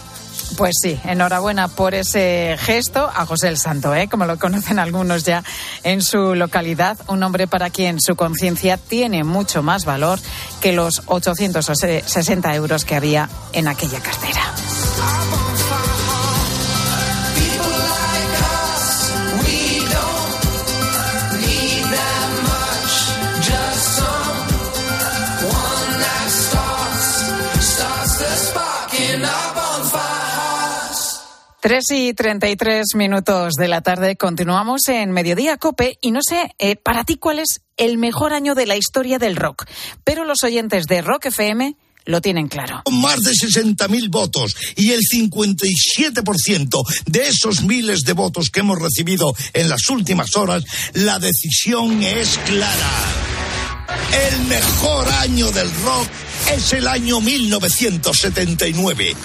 Pues 0.57 0.75
sí, 0.81 0.99
enhorabuena 1.05 1.67
por 1.67 1.93
ese 1.93 2.57
gesto 2.59 3.09
a 3.13 3.25
José 3.25 3.47
el 3.47 3.57
Santo, 3.57 3.93
¿eh? 3.93 4.07
como 4.09 4.25
lo 4.25 4.37
conocen 4.37 4.79
algunos 4.79 5.23
ya 5.23 5.43
en 5.83 6.01
su 6.01 6.35
localidad, 6.35 6.97
un 7.07 7.23
hombre 7.23 7.47
para 7.47 7.69
quien 7.69 8.01
su 8.01 8.15
conciencia 8.15 8.77
tiene 8.77 9.23
mucho 9.23 9.61
más 9.61 9.85
valor 9.85 10.19
que 10.59 10.73
los 10.73 11.03
860 11.05 12.55
euros 12.55 12.83
que 12.83 12.95
había 12.95 13.29
en 13.53 13.67
aquella 13.67 13.99
cartera. 13.99 14.41
Tres 31.61 31.91
y 31.91 32.13
treinta 32.13 32.49
y 32.49 32.55
tres 32.55 32.95
minutos 32.95 33.55
de 33.55 33.67
la 33.67 33.81
tarde. 33.81 34.15
Continuamos 34.15 34.87
en 34.87 35.11
Mediodía 35.11 35.57
Cope 35.57 35.97
y 36.01 36.11
no 36.11 36.21
sé 36.21 36.55
eh, 36.57 36.77
para 36.77 37.03
ti 37.03 37.17
cuál 37.17 37.39
es 37.39 37.59
el 37.75 37.97
mejor 37.97 38.31
año 38.31 38.55
de 38.55 38.65
la 38.65 38.77
historia 38.77 39.19
del 39.19 39.35
rock, 39.35 39.65
pero 40.05 40.23
los 40.23 40.41
oyentes 40.43 40.85
de 40.87 41.01
Rock 41.01 41.25
FM 41.25 41.75
lo 42.05 42.21
tienen 42.21 42.47
claro. 42.47 42.83
Con 42.85 43.01
más 43.01 43.19
de 43.23 43.31
60.000 43.31 44.09
votos 44.09 44.55
y 44.77 44.91
el 44.91 45.01
57% 45.01 46.87
de 47.07 47.27
esos 47.27 47.63
miles 47.63 48.03
de 48.03 48.13
votos 48.13 48.51
que 48.51 48.61
hemos 48.61 48.81
recibido 48.81 49.35
en 49.51 49.67
las 49.67 49.89
últimas 49.89 50.37
horas, 50.37 50.63
la 50.93 51.19
decisión 51.19 52.01
es 52.03 52.37
clara. 52.45 52.89
El 54.31 54.45
mejor 54.45 55.09
año 55.09 55.51
del 55.51 55.69
rock 55.83 56.07
es 56.55 56.71
el 56.71 56.87
año 56.87 57.19
1979. 57.19 59.17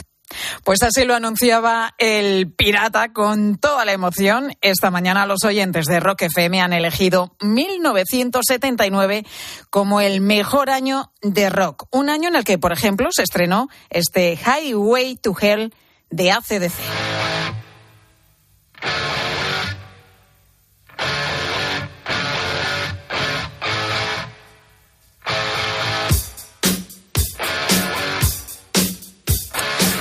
Pues 0.64 0.82
así 0.82 1.04
lo 1.04 1.14
anunciaba 1.14 1.94
el 1.98 2.50
pirata 2.50 3.12
con 3.12 3.58
toda 3.58 3.84
la 3.84 3.92
emoción. 3.92 4.56
Esta 4.62 4.90
mañana 4.90 5.26
los 5.26 5.44
oyentes 5.44 5.84
de 5.84 6.00
Rock 6.00 6.22
FM 6.22 6.58
han 6.62 6.72
elegido 6.72 7.36
1979 7.40 9.26
como 9.68 10.00
el 10.00 10.22
mejor 10.22 10.70
año 10.70 11.12
de 11.20 11.50
rock. 11.50 11.86
Un 11.90 12.08
año 12.08 12.30
en 12.30 12.36
el 12.36 12.44
que, 12.44 12.56
por 12.56 12.72
ejemplo, 12.72 13.10
se 13.12 13.24
estrenó 13.24 13.68
este 13.90 14.38
Highway 14.38 15.16
to 15.16 15.36
Hell 15.38 15.74
de 16.08 16.32
ACDC. 16.32 17.33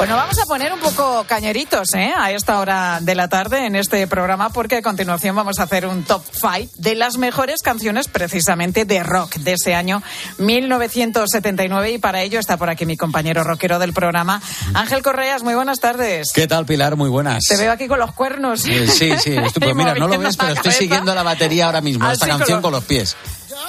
Bueno, 0.04 0.18
vamos 0.18 0.38
a 0.38 0.46
poner 0.46 0.74
un 0.74 0.82
poco 0.82 1.24
cañeritos 1.30 1.94
¿eh? 1.94 2.12
a 2.14 2.30
esta 2.32 2.60
hora 2.60 3.00
de 3.02 3.16
la 3.16 3.30
tarde 3.30 3.66
en 3.66 3.78
este 3.78 4.06
programa 4.06 4.50
porque 4.50 4.76
a 4.76 4.82
continuación 4.82 5.34
vamos 5.34 5.60
a 5.60 5.64
hacer 5.64 5.86
un 5.86 6.04
top 6.04 6.22
5 6.30 6.74
de 6.76 6.96
las 6.96 7.18
mejores 7.18 7.62
canciones 7.62 8.10
precisamente 8.10 8.84
de 8.84 9.02
rock 9.02 9.36
de 9.36 9.54
ese 9.54 9.74
año 9.74 10.04
1979 10.40 11.92
y 11.92 11.98
para 12.00 12.22
ello 12.22 12.38
está 12.38 12.58
por 12.58 12.70
aquí 12.70 12.86
mi 12.86 12.98
compañero 12.98 13.46
rockero 13.46 13.80
del 13.80 13.94
programa, 13.94 14.42
Ángel 14.74 15.02
Correas. 15.04 15.42
Muy 15.42 15.56
buenas 15.56 15.80
tardes. 15.80 16.34
¿Qué 16.36 16.48
tal, 16.48 16.66
Pilar? 16.66 16.98
Muy 16.98 17.10
buenas. 17.10 17.42
Te 17.48 17.56
veo 17.56 17.72
aquí 17.72 17.88
con 17.88 18.00
los 18.00 18.12
cuernos. 18.12 18.60
Sí, 18.60 18.86
sí, 18.88 19.14
sí. 19.18 19.38
Estoy, 19.38 19.62
pues 19.62 19.76
mira, 19.78 19.96
no 19.96 20.10
lo 20.10 20.20
ves, 20.20 20.36
pero 20.36 20.52
estoy 20.52 20.74
siguiendo 20.74 21.16
la 21.16 21.24
batería 21.24 21.68
ahora 21.68 21.80
mismo, 21.80 22.12
esta 22.12 22.28
canción 22.28 22.62
con 22.62 22.74
los, 22.74 22.82
con 22.84 22.94
los 22.98 23.06
pies. 23.06 23.16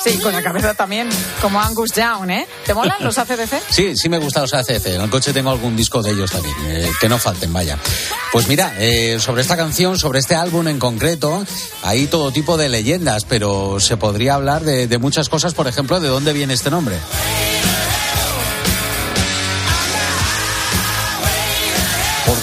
Sí, 0.03 0.19
con 0.19 0.33
la 0.33 0.43
cabeza 0.43 0.75
también, 0.75 1.09
como 1.41 1.61
Angus 1.61 1.93
Young, 1.93 2.31
¿eh? 2.31 2.47
¿Te 2.67 2.75
molan 2.75 2.97
los 3.01 3.17
ACDC? 3.19 3.63
Sí, 3.71 3.97
sí 3.97 4.09
me 4.09 4.19
gusta 4.19 4.41
los 4.41 4.53
ACC. 4.53 4.87
En 4.87 5.01
el 5.03 5.11
coche 5.11 5.33
tengo 5.33 5.51
algún 5.51 5.77
disco 5.77 6.03
de 6.03 6.11
ellos 6.11 6.31
también. 6.31 6.55
eh, 6.67 6.91
que 7.01 7.09
no 7.09 7.19
falten, 7.19 7.53
vaya. 7.53 7.79
Pues 8.33 8.49
mira, 8.49 8.75
eh, 8.79 9.19
sobre 9.21 9.43
esta 9.43 9.57
canción, 9.57 9.99
sobre 9.99 10.19
este 10.19 10.35
álbum 10.35 10.69
en 10.69 10.79
concreto, 10.79 11.45
hay 11.83 12.07
todo 12.07 12.33
tipo 12.33 12.57
de 12.57 12.69
leyendas, 12.69 13.25
pero 13.25 13.79
se 13.81 13.97
podría 13.97 14.35
hablar 14.35 14.63
de 14.63 14.99
muchas 14.99 15.29
cosas, 15.29 15.55
por 15.55 15.69
ejemplo, 15.69 16.01
de 16.01 16.09
dónde 16.09 16.33
viene 16.33 16.55
este 16.55 16.71
nombre. 16.71 16.99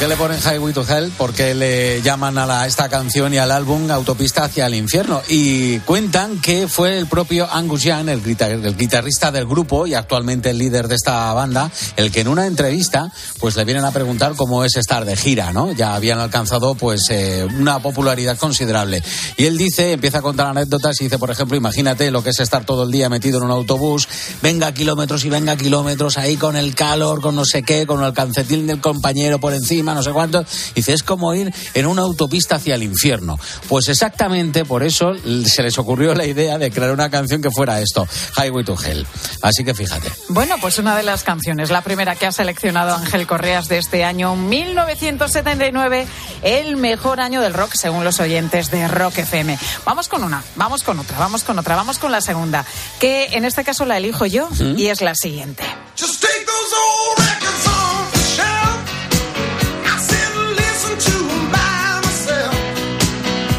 Qué 0.02 0.08
le 0.08 0.16
ponen 0.16 0.40
Highway 0.40 0.74
to 0.74 0.84
Hell? 0.84 1.12
¿Por 1.16 1.32
qué 1.32 1.54
le 1.54 2.02
llaman 2.02 2.36
a, 2.40 2.48
la- 2.48 2.66
esta 2.66 2.90
canción 2.90 3.36
y 3.36 3.38
al 3.38 3.52
álbum 3.52 3.92
Autopista 3.92 4.46
hacia 4.46 4.66
el 4.66 4.74
infierno? 4.74 5.22
Y 5.30 5.78
cuentan 5.82 6.42
que 6.42 6.68
fue 6.68 6.98
el 6.98 7.06
propio 7.06 7.48
Angus 7.52 7.84
Young, 7.84 8.10
el 8.10 8.76
guitarrista 8.76 9.32
del 9.32 9.46
grupo 9.46 9.86
y 9.86 9.94
actualmente 9.94 10.50
el 10.50 10.58
líder 10.58 10.88
de 10.88 10.96
esta 10.96 11.32
banda, 11.34 11.70
el 11.98 12.12
que 12.12 12.22
en 12.22 12.30
una 12.30 12.48
entrevista 12.48 13.12
pues 13.40 13.56
le 13.56 13.64
vienen 13.64 13.86
a 13.86 13.92
preguntar 13.92 14.34
cómo 14.36 14.66
es 14.66 14.76
estar 14.76 15.06
de 15.06 15.16
gira, 15.16 15.54
¿no? 15.54 15.72
Ya 15.72 15.94
habían 15.94 16.18
alcanzado 16.18 16.74
pues 16.74 17.04
eh, 17.12 17.46
una 17.60 17.78
popularidad 17.80 18.38
considerable. 18.40 19.04
Y 19.38 19.46
él 19.46 19.56
dice, 19.56 19.92
empieza 19.92 20.18
a 20.18 20.22
contar 20.24 20.48
anécdotas 20.48 21.00
y 21.02 21.04
dice, 21.04 21.20
por 21.20 21.30
ejemplo, 21.30 21.56
imagínate 21.56 22.10
lo 22.10 22.24
que 22.24 22.32
es 22.32 22.40
estar 22.40 22.66
todo 22.66 22.84
el 22.86 22.92
día 22.92 23.08
metido 23.08 23.38
en 23.38 23.44
un 23.44 23.52
autobús, 23.52 24.08
venga 24.42 24.72
kilómetros 24.74 25.26
y 25.26 25.30
venga 25.30 25.56
kilómetros 25.58 26.18
ahí 26.18 26.38
con 26.38 26.56
el 26.56 26.74
calor, 26.74 27.22
con 27.22 27.36
no 27.36 27.46
sé 27.46 27.62
qué, 27.62 27.86
con 27.86 28.04
el 28.04 28.14
calcetín 28.14 28.66
del 28.66 28.82
compañero 28.82 29.40
por 29.40 29.54
encima, 29.54 29.91
no 29.94 30.04
sé 30.04 30.12
cuánto. 30.12 30.46
Dice, 30.76 30.94
es 30.94 31.04
como 31.04 31.34
ir 31.34 31.54
en 31.74 31.86
una 31.86 32.02
autopista 32.02 32.56
hacia 32.56 32.76
el 32.76 32.84
infierno. 32.84 33.40
Pues 33.68 33.88
exactamente 33.90 34.66
por 34.66 34.84
eso 34.84 35.14
se 35.46 35.64
les 35.64 35.78
ocurrió 35.78 36.14
la 36.14 36.26
idea 36.26 36.58
de 36.58 36.72
crear 36.72 36.92
una 36.92 37.10
canción 37.10 37.42
que 37.42 37.52
fuera 37.52 37.82
esto, 37.82 38.08
Highway 38.38 38.64
to 38.66 38.78
Hell. 38.82 39.06
Así 39.42 39.64
que 39.64 39.74
fíjate. 39.74 40.12
Bueno, 40.30 40.56
pues 40.60 40.80
una 40.80 40.96
de 40.96 41.04
las 41.04 41.24
canciones, 41.24 41.70
la 41.70 41.82
primera 41.82 42.16
que 42.16 42.26
ha 42.26 42.32
seleccionado 42.32 42.96
Ángel 42.96 43.28
Correas 43.28 43.68
de 43.68 43.78
este 43.78 44.04
año 44.04 44.36
1979, 44.36 46.08
el 46.44 46.78
mejor 46.78 47.20
año 47.20 47.42
del 47.42 47.54
rock 47.54 47.74
según 47.76 48.04
los 48.04 48.20
oyentes 48.20 48.72
de 48.72 48.88
Rock 48.88 49.20
FM. 49.20 49.58
Vamos 49.86 50.08
con 50.08 50.24
una, 50.24 50.44
vamos 50.56 50.84
con 50.84 51.00
otra, 51.00 51.18
vamos 51.18 51.44
con 51.44 51.58
otra, 51.60 51.76
vamos 51.76 51.98
con 51.98 52.12
la 52.12 52.22
segunda, 52.22 52.66
que 53.00 53.30
en 53.34 53.46
este 53.46 53.64
caso 53.64 53.86
la 53.86 53.98
elijo 53.98 54.26
yo 54.26 54.50
y 54.76 54.88
es 54.88 55.02
la 55.02 55.16
siguiente. 55.16 55.64
Just 56.00 56.11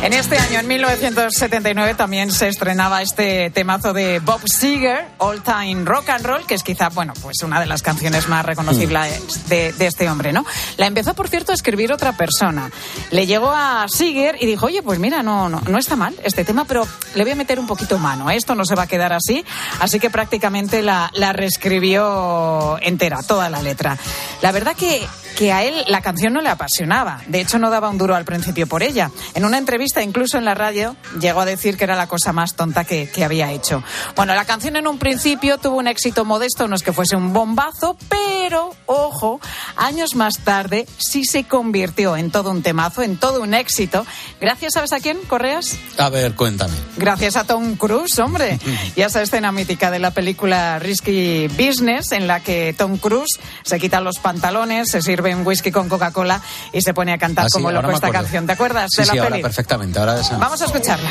En 0.02 0.12
este 0.14 0.36
año, 0.36 0.58
en 0.58 0.66
1979, 0.66 1.94
también 1.94 2.32
se 2.32 2.48
estrenaba 2.48 3.02
este 3.02 3.50
temazo 3.50 3.92
de 3.92 4.18
Bob 4.18 4.40
Seger, 4.46 5.06
All 5.18 5.44
Time 5.44 5.84
Rock 5.84 6.08
and 6.08 6.26
Roll, 6.26 6.44
que 6.44 6.54
es 6.54 6.64
quizá, 6.64 6.88
bueno, 6.88 7.12
pues 7.22 7.40
una 7.44 7.60
de 7.60 7.66
las 7.66 7.82
canciones 7.82 8.28
más 8.28 8.44
reconocibles 8.44 9.48
de, 9.48 9.72
de 9.72 9.86
este 9.86 10.10
hombre, 10.10 10.32
¿no? 10.32 10.44
La 10.76 10.88
empezó, 10.88 11.14
por 11.14 11.28
cierto, 11.28 11.52
a 11.52 11.54
escribir 11.54 11.92
otra 11.92 12.16
persona. 12.16 12.68
Le 13.12 13.28
llegó 13.28 13.52
a 13.52 13.86
Seger 13.86 14.38
y 14.40 14.46
dijo, 14.46 14.66
oye, 14.66 14.82
pues 14.82 14.98
mira, 14.98 15.22
no, 15.22 15.48
no, 15.48 15.60
no 15.60 15.78
está 15.78 15.94
mal 15.94 16.16
este 16.24 16.44
tema, 16.44 16.64
pero 16.64 16.84
le 17.14 17.22
voy 17.22 17.32
a 17.34 17.36
meter 17.36 17.60
un 17.60 17.68
poquito 17.68 17.96
mano. 17.96 18.28
Esto 18.28 18.56
no 18.56 18.64
se 18.64 18.74
va 18.74 18.82
a 18.82 18.88
quedar 18.88 19.12
así. 19.12 19.44
Así 19.78 20.00
que 20.00 20.10
prácticamente 20.10 20.82
la, 20.82 21.12
la 21.14 21.32
reescribió 21.32 22.76
entera, 22.82 23.22
toda 23.22 23.48
la 23.48 23.62
letra. 23.62 23.96
La 24.40 24.50
verdad 24.50 24.74
que 24.74 25.06
que 25.36 25.52
a 25.52 25.62
él 25.62 25.74
la 25.88 26.00
canción 26.00 26.32
no 26.32 26.40
le 26.40 26.48
apasionaba. 26.48 27.20
De 27.26 27.40
hecho, 27.40 27.58
no 27.58 27.70
daba 27.70 27.88
un 27.88 27.98
duro 27.98 28.14
al 28.14 28.24
principio 28.24 28.66
por 28.66 28.82
ella. 28.82 29.10
En 29.34 29.44
una 29.44 29.58
entrevista, 29.58 30.02
incluso 30.02 30.38
en 30.38 30.44
la 30.44 30.54
radio, 30.54 30.96
llegó 31.20 31.40
a 31.40 31.44
decir 31.44 31.76
que 31.76 31.84
era 31.84 31.96
la 31.96 32.06
cosa 32.06 32.32
más 32.32 32.54
tonta 32.54 32.84
que, 32.84 33.08
que 33.08 33.24
había 33.24 33.52
hecho. 33.52 33.82
Bueno, 34.16 34.34
la 34.34 34.44
canción 34.44 34.76
en 34.76 34.86
un 34.86 34.98
principio 34.98 35.58
tuvo 35.58 35.76
un 35.76 35.88
éxito 35.88 36.24
modesto, 36.24 36.68
no 36.68 36.76
es 36.76 36.82
que 36.82 36.92
fuese 36.92 37.16
un 37.16 37.32
bombazo, 37.32 37.96
pero, 38.08 38.74
ojo, 38.86 39.40
años 39.76 40.14
más 40.14 40.38
tarde 40.38 40.86
sí 40.98 41.24
se 41.24 41.44
convirtió 41.44 42.16
en 42.16 42.30
todo 42.30 42.50
un 42.50 42.62
temazo, 42.62 43.02
en 43.02 43.16
todo 43.16 43.42
un 43.42 43.54
éxito. 43.54 44.06
Gracias, 44.40 44.74
¿sabes 44.74 44.92
a 44.92 45.00
quién, 45.00 45.18
Correas? 45.28 45.76
A 45.98 46.08
ver, 46.08 46.34
cuéntame. 46.34 46.74
Gracias 46.96 47.36
a 47.36 47.44
Tom 47.44 47.76
Cruise, 47.76 48.18
hombre. 48.18 48.58
Y 48.94 49.02
a 49.02 49.06
esa 49.06 49.22
escena 49.22 49.52
mítica 49.52 49.90
de 49.90 49.98
la 49.98 50.10
película 50.10 50.78
Risky 50.78 51.46
Business, 51.48 52.12
en 52.12 52.26
la 52.26 52.40
que 52.40 52.74
Tom 52.76 52.98
Cruise 52.98 53.38
se 53.62 53.78
quita 53.78 54.00
los 54.00 54.18
pantalones, 54.18 54.90
se 54.90 55.00
sirve 55.00 55.21
un 55.34 55.46
whisky 55.46 55.70
con 55.70 55.88
Coca-Cola 55.88 56.40
y 56.72 56.80
se 56.82 56.92
pone 56.94 57.12
a 57.12 57.18
cantar 57.18 57.44
Ah, 57.46 57.48
sí, 57.48 57.52
como 57.54 57.68
ahora 57.68 57.82
loco 57.82 57.94
esta 57.94 58.10
canción. 58.10 58.46
¿Te 58.46 58.52
acuerdas 58.52 58.90
Sí, 58.90 59.02
de 59.02 59.06
la 59.06 59.12
sí, 59.12 59.18
ahora 59.18 59.30
peli? 59.30 59.42
perfectamente. 59.42 59.98
Ahora 59.98 60.20
esa- 60.20 60.36
Vamos 60.38 60.60
a 60.60 60.64
escucharla. 60.66 61.10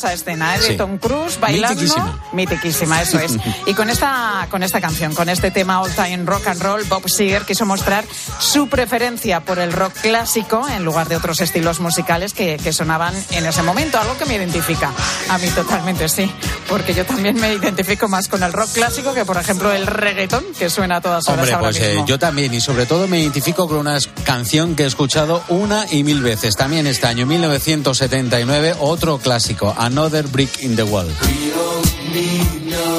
Esa 0.00 0.12
escena, 0.12 0.56
¿eh? 0.56 0.60
De 0.60 0.66
Sí. 0.68 0.76
Tom 0.76 0.98
Cruise 0.98 1.38
bailando. 1.38 1.74
Mitiquísima. 1.80 2.18
Mitiquísima, 2.32 3.02
eso 3.02 3.18
es. 3.18 3.32
Y 3.66 3.74
con 3.74 3.90
esta, 3.90 4.46
con 4.50 4.62
esta 4.62 4.80
canción, 4.80 5.14
con 5.14 5.28
este 5.28 5.50
tema 5.50 5.80
All 5.82 5.92
Time 5.92 6.24
Rock 6.24 6.46
and 6.48 6.62
Roll, 6.62 6.84
Bob 6.84 7.08
Seger 7.08 7.42
quiso 7.44 7.66
mostrar 7.66 8.04
su 8.38 8.68
preferencia 8.68 9.40
por 9.40 9.58
el 9.58 9.72
rock 9.72 9.92
clásico 10.00 10.66
en 10.68 10.84
lugar 10.84 11.08
de 11.08 11.16
otros 11.16 11.40
estilos 11.40 11.78
musicales 11.80 12.32
que, 12.32 12.56
que 12.56 12.72
sonaban 12.72 13.14
en 13.32 13.46
ese 13.46 13.62
momento. 13.62 13.98
Algo 13.98 14.16
que 14.16 14.24
me 14.26 14.34
identifica. 14.36 14.90
A 15.28 15.38
mí 15.38 15.48
totalmente 15.48 16.08
sí. 16.08 16.30
Porque 16.68 16.94
yo 16.94 17.04
también 17.04 17.36
me 17.38 17.52
identifico 17.54 18.08
más 18.08 18.28
con 18.28 18.42
el 18.42 18.52
rock 18.52 18.72
clásico 18.72 19.12
que, 19.12 19.24
por 19.24 19.36
ejemplo, 19.36 19.72
el 19.72 19.86
reggaetón 19.86 20.44
que 20.58 20.70
suena 20.70 20.96
a 20.96 21.00
todas 21.00 21.26
horas 21.28 21.38
Hombre, 21.40 21.52
ahora 21.54 21.66
pues 21.68 21.80
eh, 21.80 21.88
mismo. 21.90 22.06
yo 22.06 22.18
también, 22.18 22.54
y 22.54 22.60
sobre 22.60 22.86
todo 22.86 23.06
me 23.08 23.20
identifico 23.20 23.68
con 23.68 23.78
una 23.78 23.98
canción 24.24 24.74
que 24.74 24.84
he 24.84 24.86
escuchado 24.86 25.42
una 25.48 25.84
y 25.90 26.02
mil 26.04 26.22
veces. 26.22 26.56
También 26.56 26.86
este 26.86 27.06
año, 27.06 27.26
1979, 27.26 28.76
otro 28.80 29.18
clásico, 29.18 29.74
Another 29.90 30.22
Brick 30.22 30.62
in 30.62 30.76
the 30.76 30.86
Wall. 30.86 31.02
We 31.04 31.50
don't 31.50 31.90
need 32.14 32.66
no 32.70 32.98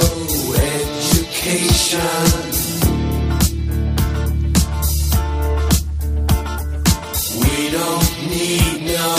education. 0.60 2.02
We 7.40 7.72
don't 7.72 8.12
need 8.28 8.78
no 8.92 9.16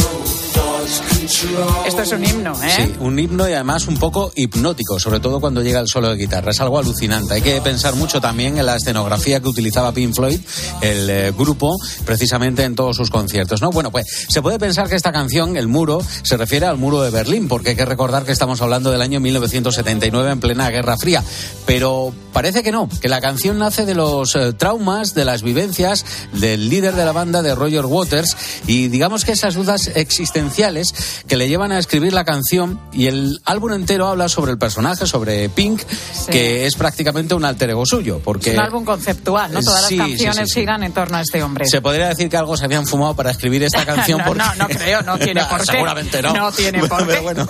thought 0.52 0.92
control. 1.08 1.21
Esto 1.24 2.02
es 2.02 2.10
un 2.10 2.24
himno, 2.24 2.52
¿eh? 2.64 2.70
Sí, 2.76 2.94
un 2.98 3.16
himno 3.16 3.48
y 3.48 3.52
además 3.52 3.86
un 3.86 3.96
poco 3.96 4.32
hipnótico, 4.34 4.98
sobre 4.98 5.20
todo 5.20 5.40
cuando 5.40 5.62
llega 5.62 5.78
el 5.78 5.86
solo 5.86 6.08
de 6.08 6.16
guitarra. 6.16 6.50
Es 6.50 6.60
algo 6.60 6.80
alucinante. 6.80 7.34
Hay 7.34 7.42
que 7.42 7.60
pensar 7.60 7.94
mucho 7.94 8.20
también 8.20 8.58
en 8.58 8.66
la 8.66 8.74
escenografía 8.74 9.38
que 9.38 9.46
utilizaba 9.46 9.92
Pink 9.92 10.16
Floyd, 10.16 10.40
el 10.80 11.10
eh, 11.10 11.32
grupo, 11.36 11.76
precisamente 12.04 12.64
en 12.64 12.74
todos 12.74 12.96
sus 12.96 13.08
conciertos. 13.08 13.62
¿no? 13.62 13.70
Bueno, 13.70 13.92
pues 13.92 14.26
se 14.28 14.42
puede 14.42 14.58
pensar 14.58 14.88
que 14.88 14.96
esta 14.96 15.12
canción, 15.12 15.56
El 15.56 15.68
Muro, 15.68 16.02
se 16.22 16.36
refiere 16.36 16.66
al 16.66 16.76
muro 16.76 17.02
de 17.02 17.10
Berlín, 17.10 17.46
porque 17.46 17.70
hay 17.70 17.76
que 17.76 17.84
recordar 17.84 18.24
que 18.24 18.32
estamos 18.32 18.60
hablando 18.60 18.90
del 18.90 19.00
año 19.00 19.20
1979 19.20 20.30
en 20.32 20.40
plena 20.40 20.70
Guerra 20.70 20.96
Fría. 20.96 21.22
Pero 21.66 22.12
parece 22.32 22.64
que 22.64 22.72
no, 22.72 22.88
que 23.00 23.08
la 23.08 23.20
canción 23.20 23.58
nace 23.58 23.84
de 23.84 23.94
los 23.94 24.34
eh, 24.34 24.54
traumas, 24.54 25.14
de 25.14 25.24
las 25.24 25.42
vivencias 25.42 26.04
del 26.32 26.68
líder 26.68 26.96
de 26.96 27.04
la 27.04 27.12
banda, 27.12 27.42
de 27.42 27.54
Roger 27.54 27.86
Waters, 27.86 28.36
y 28.66 28.88
digamos 28.88 29.24
que 29.24 29.32
esas 29.32 29.54
dudas 29.54 29.88
existenciales 29.94 30.92
que 31.26 31.36
le 31.36 31.48
llevan 31.48 31.72
a 31.72 31.78
escribir 31.78 32.12
la 32.12 32.24
canción 32.24 32.80
y 32.92 33.06
el 33.06 33.40
álbum 33.44 33.72
entero 33.72 34.08
habla 34.08 34.28
sobre 34.28 34.52
el 34.52 34.58
personaje, 34.58 35.06
sobre 35.06 35.48
Pink, 35.48 35.82
que 36.30 36.66
es 36.66 36.74
prácticamente 36.76 37.34
un 37.34 37.44
alter 37.44 37.70
ego 37.70 37.84
suyo, 37.86 38.20
porque 38.24 38.50
Es 38.50 38.58
un 38.58 38.64
álbum 38.64 38.84
conceptual, 38.84 39.52
¿no? 39.52 39.62
Todas 39.62 39.82
Sí, 39.86 39.88
sí, 39.94 39.96
las 39.96 40.08
canciones 40.08 40.48
sí, 40.48 40.54
sí. 40.54 40.60
giran 40.60 40.82
en 40.84 40.92
torno 40.92 41.16
a 41.16 41.20
este 41.22 41.42
hombre. 41.42 41.66
se 41.66 41.80
podría 41.80 42.08
decir 42.08 42.28
que 42.28 42.36
algo 42.36 42.56
se 42.56 42.64
habían 42.64 42.86
fumado 42.86 43.14
para 43.16 43.30
escribir 43.30 43.62
esta 43.62 43.84
canción. 43.86 44.18
no, 44.18 44.24
porque- 44.24 44.42
no, 44.42 44.54
no 44.56 44.68
creo, 44.68 45.02
no 45.02 45.18
tiene 45.18 45.44
por 45.50 45.60
qué. 45.60 45.66
Seguramente 45.72 46.22
no. 46.22 46.32
No 46.32 46.52
tiene 46.52 46.80
por 46.88 46.98
Pero 47.06 47.12
qué. 47.12 47.20
bueno, 47.20 47.48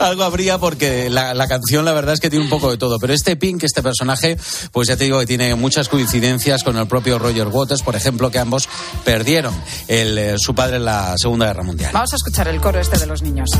algo 0.00 0.22
habría 0.24 0.58
porque 0.58 1.10
la, 1.10 1.34
la 1.34 1.46
canción 1.48 1.84
la 1.84 1.92
verdad 1.92 2.14
es 2.14 2.20
que 2.20 2.30
tiene 2.30 2.44
un 2.44 2.50
poco 2.50 2.70
de 2.70 2.76
todo. 2.78 2.98
Pero 2.98 3.12
este 3.14 3.36
Pink, 3.36 3.62
este 3.64 3.82
personaje, 3.82 4.36
pues 4.72 4.88
ya 4.88 4.96
te 4.96 5.04
digo 5.04 5.18
que 5.20 5.26
tiene 5.26 5.54
muchas 5.54 5.88
coincidencias 5.88 6.62
con 6.64 6.76
el 6.76 6.86
propio 6.86 7.18
Roger 7.18 7.48
Waters, 7.48 7.82
por 7.82 7.96
ejemplo, 7.96 8.30
que 8.30 8.38
ambos 8.38 8.68
perdieron 9.04 9.54
el, 9.88 10.18
eh, 10.18 10.34
su 10.38 10.54
padre 10.54 10.76
en 10.76 10.84
la 10.84 11.16
Segunda 11.18 11.46
Guerra 11.46 11.62
Mundial. 11.62 11.90
Vamos 11.92 12.12
a 12.12 12.16
escuchar 12.16 12.48
el 12.48 12.60
coro 12.60 12.80
este 12.80 12.97
de 12.98 13.06
los 13.06 13.22
niños. 13.22 13.50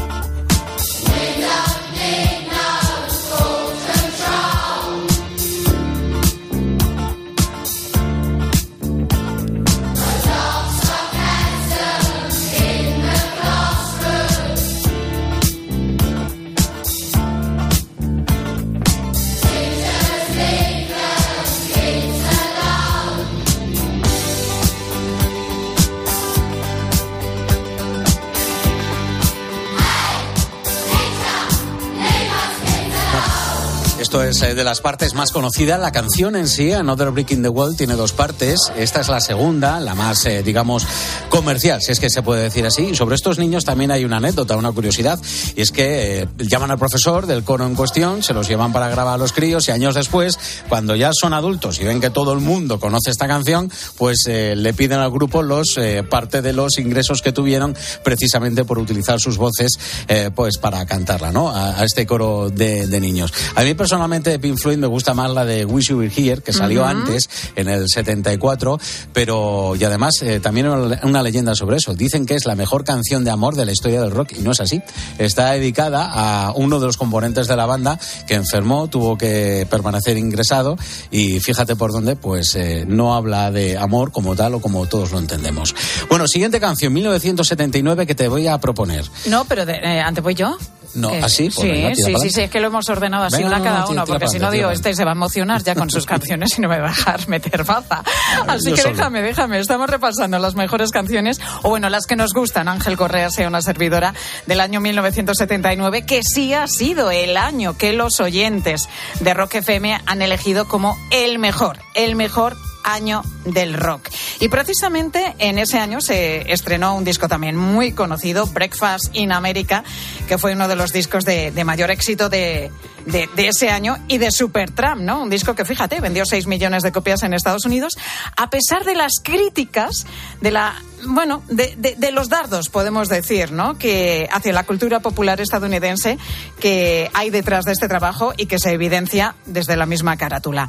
De 34.58 34.64
las 34.64 34.80
partes 34.80 35.14
más 35.14 35.30
conocidas. 35.30 35.78
La 35.78 35.92
canción 35.92 36.34
en 36.34 36.48
sí, 36.48 36.72
Another 36.72 37.12
Brick 37.12 37.30
in 37.30 37.42
the 37.42 37.48
Wall, 37.48 37.76
tiene 37.76 37.94
dos 37.94 38.12
partes. 38.12 38.58
Esta 38.76 39.00
es 39.00 39.08
la 39.08 39.20
segunda, 39.20 39.78
la 39.78 39.94
más, 39.94 40.26
eh, 40.26 40.42
digamos, 40.42 40.84
comercial, 41.28 41.80
si 41.80 41.92
es 41.92 42.00
que 42.00 42.10
se 42.10 42.22
puede 42.22 42.42
decir 42.42 42.66
así. 42.66 42.86
Y 42.86 42.96
sobre 42.96 43.14
estos 43.14 43.38
niños 43.38 43.64
también 43.64 43.92
hay 43.92 44.04
una 44.04 44.16
anécdota, 44.16 44.56
una 44.56 44.72
curiosidad. 44.72 45.20
Y 45.54 45.60
es 45.60 45.70
que 45.70 46.22
eh, 46.22 46.28
llaman 46.38 46.72
al 46.72 46.78
profesor 46.78 47.26
del 47.26 47.44
coro 47.44 47.66
en 47.66 47.76
cuestión, 47.76 48.24
se 48.24 48.34
los 48.34 48.48
llevan 48.48 48.72
para 48.72 48.88
grabar 48.88 49.14
a 49.14 49.18
los 49.18 49.32
críos 49.32 49.68
y 49.68 49.70
años 49.70 49.94
después, 49.94 50.36
cuando 50.68 50.96
ya 50.96 51.12
son 51.12 51.34
adultos 51.34 51.80
y 51.80 51.84
ven 51.84 52.00
que 52.00 52.10
todo 52.10 52.32
el 52.32 52.40
mundo 52.40 52.80
conoce 52.80 53.12
esta 53.12 53.28
canción, 53.28 53.70
pues 53.96 54.24
eh, 54.26 54.56
le 54.56 54.74
piden 54.74 54.98
al 54.98 55.12
grupo 55.12 55.44
los 55.44 55.76
eh, 55.76 56.02
parte 56.02 56.42
de 56.42 56.52
los 56.52 56.78
ingresos 56.78 57.22
que 57.22 57.30
tuvieron 57.30 57.76
precisamente 58.02 58.64
por 58.64 58.80
utilizar 58.80 59.20
sus 59.20 59.36
voces 59.36 59.78
eh, 60.08 60.30
pues 60.34 60.58
para 60.58 60.84
cantarla, 60.84 61.30
¿no? 61.30 61.48
A, 61.48 61.78
a 61.78 61.84
este 61.84 62.06
coro 62.06 62.50
de, 62.50 62.88
de 62.88 63.00
niños. 63.00 63.32
A 63.54 63.62
mí 63.62 63.74
personalmente 63.74 64.40
Pink 64.48 64.58
Floyd 64.58 64.78
me 64.78 64.86
gusta 64.86 65.12
más 65.12 65.30
la 65.30 65.44
de 65.44 65.66
Wish 65.66 65.88
You 65.90 65.98
Were 65.98 66.10
Here, 66.16 66.40
que 66.40 66.54
salió 66.54 66.80
Ujú. 66.80 66.88
antes, 66.90 67.28
en 67.54 67.68
el 67.68 67.86
74, 67.86 68.78
pero 69.12 69.74
y 69.78 69.84
además 69.84 70.22
eh, 70.22 70.40
también 70.40 70.68
una, 70.68 71.00
una 71.02 71.22
leyenda 71.22 71.54
sobre 71.54 71.76
eso. 71.76 71.92
Dicen 71.94 72.24
que 72.24 72.34
es 72.34 72.46
la 72.46 72.54
mejor 72.54 72.82
canción 72.82 73.24
de 73.24 73.30
amor 73.30 73.56
de 73.56 73.66
la 73.66 73.72
historia 73.72 74.00
del 74.00 74.10
rock 74.10 74.32
y 74.38 74.40
no 74.40 74.52
es 74.52 74.60
así. 74.60 74.80
Está 75.18 75.52
dedicada 75.52 76.10
a 76.12 76.52
uno 76.52 76.80
de 76.80 76.86
los 76.86 76.96
componentes 76.96 77.46
de 77.46 77.56
la 77.56 77.66
banda 77.66 77.98
que 78.26 78.34
enfermó, 78.36 78.88
tuvo 78.88 79.18
que 79.18 79.66
permanecer 79.70 80.16
ingresado 80.16 80.78
y 81.10 81.40
fíjate 81.40 81.76
por 81.76 81.92
dónde, 81.92 82.16
pues 82.16 82.54
eh, 82.54 82.84
no 82.88 83.14
habla 83.14 83.50
de 83.50 83.76
amor 83.76 84.12
como 84.12 84.34
tal 84.34 84.54
o 84.54 84.60
como 84.60 84.86
todos 84.86 85.12
lo 85.12 85.18
entendemos. 85.18 85.74
Bueno, 86.08 86.26
siguiente 86.26 86.58
canción, 86.58 86.90
1979 86.94 88.06
que 88.06 88.14
te 88.14 88.28
voy 88.28 88.46
a 88.46 88.56
proponer. 88.58 89.04
No, 89.26 89.44
pero 89.44 89.66
de- 89.66 89.74
eh, 89.74 90.00
antes 90.00 90.24
voy 90.24 90.34
yo. 90.34 90.56
No, 90.94 91.10
Eh, 91.12 91.20
así, 91.22 91.50
pues 91.50 91.54
sí, 91.56 91.68
venga, 91.68 91.94
sí, 91.94 92.14
sí, 92.20 92.30
sí, 92.30 92.40
es 92.42 92.50
que 92.50 92.60
lo 92.60 92.68
hemos 92.68 92.88
ordenado 92.88 93.24
así, 93.24 93.42
Venga, 93.42 93.56
una 93.56 93.62
cada 93.62 93.86
uno, 93.86 94.04
porque 94.06 94.28
si 94.28 94.38
no 94.38 94.50
digo, 94.50 94.70
este 94.70 94.94
se 94.94 95.04
va 95.04 95.12
a 95.12 95.14
emocionar 95.14 95.62
ya 95.62 95.74
con 95.74 95.90
sus 95.90 96.06
canciones 96.06 96.56
y 96.58 96.60
no 96.60 96.68
me 96.68 96.78
va 96.78 96.86
a 96.86 96.90
dejar 96.90 97.28
meter 97.28 97.64
baza. 97.64 98.02
Así 98.46 98.70
yo 98.70 98.76
que 98.76 98.82
solo. 98.82 98.94
déjame, 98.94 99.22
déjame, 99.22 99.58
estamos 99.58 99.88
repasando 99.88 100.38
las 100.38 100.54
mejores 100.54 100.90
canciones, 100.90 101.40
o 101.62 101.70
bueno, 101.70 101.88
las 101.90 102.06
que 102.06 102.16
nos 102.16 102.32
gustan. 102.32 102.68
Ángel 102.68 102.96
Correa 102.96 103.30
sea 103.30 103.48
una 103.48 103.62
servidora 103.62 104.14
del 104.46 104.60
año 104.60 104.80
1979, 104.80 106.06
que 106.06 106.22
sí 106.22 106.54
ha 106.54 106.66
sido 106.66 107.10
el 107.10 107.36
año 107.36 107.76
que 107.76 107.92
los 107.92 108.20
oyentes 108.20 108.88
de 109.20 109.34
Rock 109.34 109.56
FM 109.56 110.00
han 110.06 110.22
elegido 110.22 110.68
como 110.68 110.98
el 111.10 111.38
mejor, 111.38 111.78
el 111.94 112.16
mejor 112.16 112.56
año 112.84 113.22
del 113.44 113.74
rock. 113.74 114.08
Y 114.40 114.48
precisamente 114.48 115.34
en 115.38 115.58
ese 115.58 115.78
año 115.78 116.00
se 116.00 116.52
estrenó 116.52 116.96
un 116.96 117.04
disco 117.04 117.28
también 117.28 117.56
muy 117.56 117.92
conocido, 117.92 118.46
Breakfast 118.46 119.14
in 119.14 119.32
America, 119.32 119.84
que 120.26 120.38
fue 120.38 120.52
uno 120.54 120.68
de 120.68 120.76
los 120.76 120.92
discos 120.92 121.24
de, 121.24 121.52
mayor 121.64 121.90
éxito 121.90 122.28
de, 122.28 122.70
de- 123.06 123.28
de 123.34 123.48
ese 123.48 123.70
año 123.70 123.98
y 124.08 124.18
de 124.18 124.30
Supertramp, 124.30 125.02
¿no? 125.02 125.22
Un 125.22 125.30
disco 125.30 125.54
que, 125.54 125.64
fíjate, 125.64 126.00
vendió 126.00 126.24
6 126.24 126.46
millones 126.46 126.82
de 126.82 126.92
copias 126.92 127.22
en 127.22 127.34
Estados 127.34 127.64
Unidos, 127.66 127.94
a 128.36 128.48
pesar 128.50 128.84
de 128.84 128.94
las 128.94 129.12
críticas 129.22 130.06
de 130.40 130.50
la 130.50 130.74
bueno, 131.06 131.42
de, 131.48 131.74
de- 131.76 131.94
de 131.96 132.10
los 132.10 132.28
dardos, 132.28 132.68
podemos 132.70 133.08
decir, 133.08 133.52
¿no? 133.52 133.78
Que 133.78 134.28
hacia 134.32 134.52
la 134.52 134.64
cultura 134.64 134.98
popular 135.00 135.40
estadounidense 135.40 136.18
que 136.58 137.08
hay 137.14 137.30
detrás 137.30 137.64
de 137.64 137.72
este 137.72 137.86
trabajo 137.86 138.32
y 138.36 138.46
que 138.46 138.58
se 138.58 138.72
evidencia 138.72 139.34
desde 139.46 139.76
la 139.76 139.86
misma 139.86 140.16
carátula. 140.16 140.68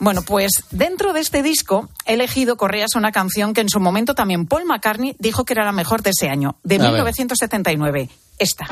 Bueno, 0.00 0.22
pues 0.22 0.64
dentro 0.70 1.12
de 1.12 1.20
este 1.20 1.42
disco 1.42 1.90
he 2.06 2.14
elegido 2.14 2.56
Correas 2.56 2.94
una 2.96 3.12
canción 3.12 3.52
que 3.52 3.60
en 3.60 3.68
su 3.68 3.80
momento 3.80 4.14
también 4.14 4.46
Paul 4.46 4.64
McCartney 4.64 5.14
dijo 5.18 5.44
que 5.44 5.52
era 5.52 5.64
la 5.64 5.72
mejor 5.72 6.02
de 6.02 6.10
ese 6.10 6.28
año, 6.28 6.56
de 6.64 6.76
A 6.76 6.78
ver. 6.78 6.88
1979. 6.88 8.08
Esta. 8.38 8.66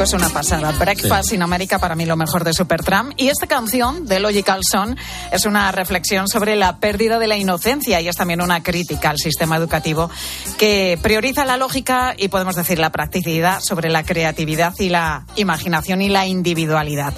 Disco 0.00 0.16
es 0.16 0.22
una 0.22 0.32
pasada. 0.32 0.72
Breakfast 0.72 1.32
in 1.32 1.42
America 1.42 1.78
para 1.78 1.94
mí 1.94 2.06
lo 2.06 2.16
mejor 2.16 2.44
de 2.44 2.54
Supertramp. 2.54 3.12
Y 3.16 3.28
esta 3.28 3.46
canción 3.46 4.06
de 4.06 4.18
Logical 4.20 4.60
Son 4.62 4.96
es 5.30 5.44
una 5.44 5.72
reflexión 5.72 6.26
sobre 6.26 6.56
la 6.56 6.78
pérdida 6.78 7.18
de 7.18 7.26
la 7.26 7.36
inocencia 7.36 8.00
y 8.00 8.08
es 8.08 8.16
también 8.16 8.40
una 8.40 8.62
crítica 8.62 9.10
al 9.10 9.18
sistema 9.18 9.56
educativo 9.56 10.10
que 10.58 10.98
prioriza 11.02 11.44
la 11.44 11.56
lógica 11.56 12.14
y 12.16 12.28
podemos 12.28 12.56
decir 12.56 12.78
la 12.78 12.90
practicidad 12.90 13.60
sobre 13.60 13.90
la 13.90 14.02
creatividad 14.02 14.74
y 14.78 14.88
la 14.88 15.26
imaginación 15.36 16.00
y 16.00 16.08
la 16.08 16.26
individualidad. 16.26 17.12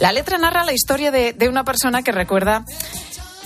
La 0.00 0.12
letra 0.12 0.38
narra 0.38 0.64
la 0.64 0.72
historia 0.72 1.10
de, 1.12 1.34
de 1.34 1.48
una 1.48 1.62
persona 1.62 2.02
que 2.02 2.10
recuerda 2.10 2.64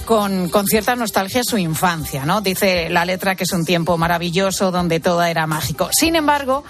con, 0.07 0.48
con 0.48 0.66
cierta 0.66 0.96
nostalgia 0.96 1.44
su 1.44 1.59
infancia, 1.59 2.24
¿no? 2.24 2.40
Dice 2.40 2.88
la 2.88 3.05
letra 3.05 3.35
que 3.35 3.44
es 3.44 3.53
un 3.53 3.66
tiempo 3.66 3.98
maravilloso 3.98 4.70
donde 4.70 5.01
todo 5.01 5.22
era 5.22 5.46
mágico. 5.46 5.90
Sin 5.92 6.16
embargo, 6.16 6.64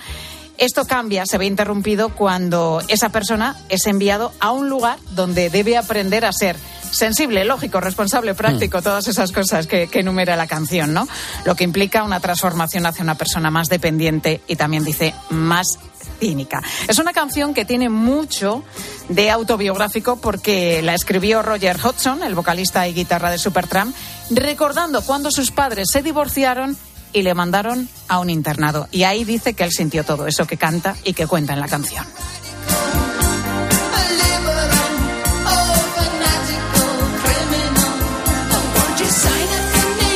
esto 0.58 0.86
cambia, 0.86 1.24
se 1.24 1.38
ve 1.38 1.46
interrumpido 1.46 2.10
cuando 2.10 2.82
esa 2.88 3.08
persona 3.10 3.56
es 3.68 3.86
enviado 3.86 4.32
a 4.40 4.50
un 4.50 4.68
lugar 4.68 4.98
donde 5.12 5.50
debe 5.50 5.76
aprender 5.76 6.24
a 6.24 6.32
ser 6.32 6.56
sensible, 6.90 7.44
lógico, 7.44 7.80
responsable, 7.80 8.34
práctico, 8.34 8.82
todas 8.82 9.06
esas 9.08 9.32
cosas 9.32 9.66
que, 9.66 9.88
que 9.88 10.00
enumera 10.00 10.36
la 10.36 10.46
canción, 10.46 10.92
¿no? 10.92 11.06
Lo 11.44 11.54
que 11.54 11.64
implica 11.64 12.02
una 12.02 12.20
transformación 12.20 12.86
hacia 12.86 13.02
una 13.02 13.14
persona 13.14 13.50
más 13.50 13.68
dependiente 13.68 14.40
y 14.46 14.56
también 14.56 14.84
dice 14.84 15.14
más 15.30 15.78
cínica. 16.18 16.62
Es 16.88 16.98
una 16.98 17.12
canción 17.12 17.54
que 17.54 17.64
tiene 17.64 17.88
mucho 17.88 18.64
de 19.08 19.30
autobiográfico 19.30 20.16
porque 20.16 20.82
la 20.82 20.94
escribió 20.94 21.42
Roger 21.42 21.78
Hodgson, 21.82 22.22
el 22.22 22.34
vocalista 22.34 22.88
y 22.88 22.94
guitarra 22.94 23.30
de 23.30 23.38
Supertramp, 23.38 23.94
recordando 24.30 25.02
cuando 25.02 25.30
sus 25.30 25.50
padres 25.50 25.88
se 25.92 26.02
divorciaron 26.02 26.76
y 27.12 27.22
le 27.22 27.34
mandaron 27.34 27.88
a 28.08 28.18
un 28.18 28.30
internado. 28.30 28.88
Y 28.90 29.04
ahí 29.04 29.24
dice 29.24 29.54
que 29.54 29.64
él 29.64 29.72
sintió 29.72 30.04
todo 30.04 30.26
eso 30.26 30.46
que 30.46 30.56
canta 30.56 30.94
y 31.04 31.12
que 31.12 31.26
cuenta 31.26 31.54
en 31.54 31.60
la 31.60 31.68
canción. 31.68 32.04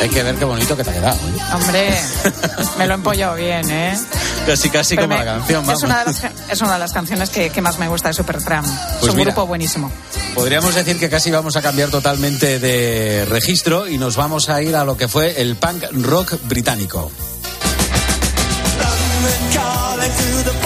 Hay 0.03 0.09
que 0.09 0.23
ver 0.25 0.35
qué 0.35 0.45
bonito 0.45 0.77
que 0.77 0.83
te 0.83 0.91
ha 0.91 0.95
quedado. 0.95 1.17
¿eh? 1.17 1.55
Hombre, 1.55 2.01
me 2.77 2.87
lo 2.89 2.93
he 2.93 2.97
empollado 2.97 3.37
bien, 3.37 3.71
¿eh? 3.71 3.97
Casi, 4.47 4.71
casi 4.71 4.97
Pero 4.97 5.07
como 5.09 5.19
me- 5.19 5.25
la 5.25 5.35
canción, 5.39 5.65
vamos. 5.67 5.83
es, 5.83 5.85
una 5.85 5.99
de 6.01 6.05
las, 6.07 6.25
es 6.51 6.61
una 6.61 6.73
de 6.75 6.79
las 6.81 6.93
canciones 6.93 7.31
que, 7.31 7.51
que 7.51 7.63
más 7.63 7.79
me 7.79 7.89
gusta 7.89 8.09
de 8.09 8.15
Supertramp. 8.15 8.67
Pues 8.67 9.03
es 9.05 9.09
un 9.11 9.17
mira. 9.17 9.31
grupo 9.33 9.47
buenísimo. 9.47 9.91
Podríamos 10.35 10.75
decir 10.75 10.99
que 10.99 11.09
casi 11.09 11.31
vamos 11.31 11.57
a 11.57 11.63
cambiar 11.63 11.91
totalmente 11.91 12.59
de 12.59 13.25
registro 13.27 13.87
y 13.89 13.99
nos 13.99 14.17
vamos 14.17 14.49
a 14.49 14.61
ir 14.61 14.75
a 14.75 14.85
lo 14.85 14.97
que 14.97 15.07
fue 15.09 15.41
el 15.41 15.57
punk 15.57 15.85
rock 15.93 16.35
británico. 16.45 17.11
calling 19.55 20.11
to 20.11 20.51
the 20.51 20.63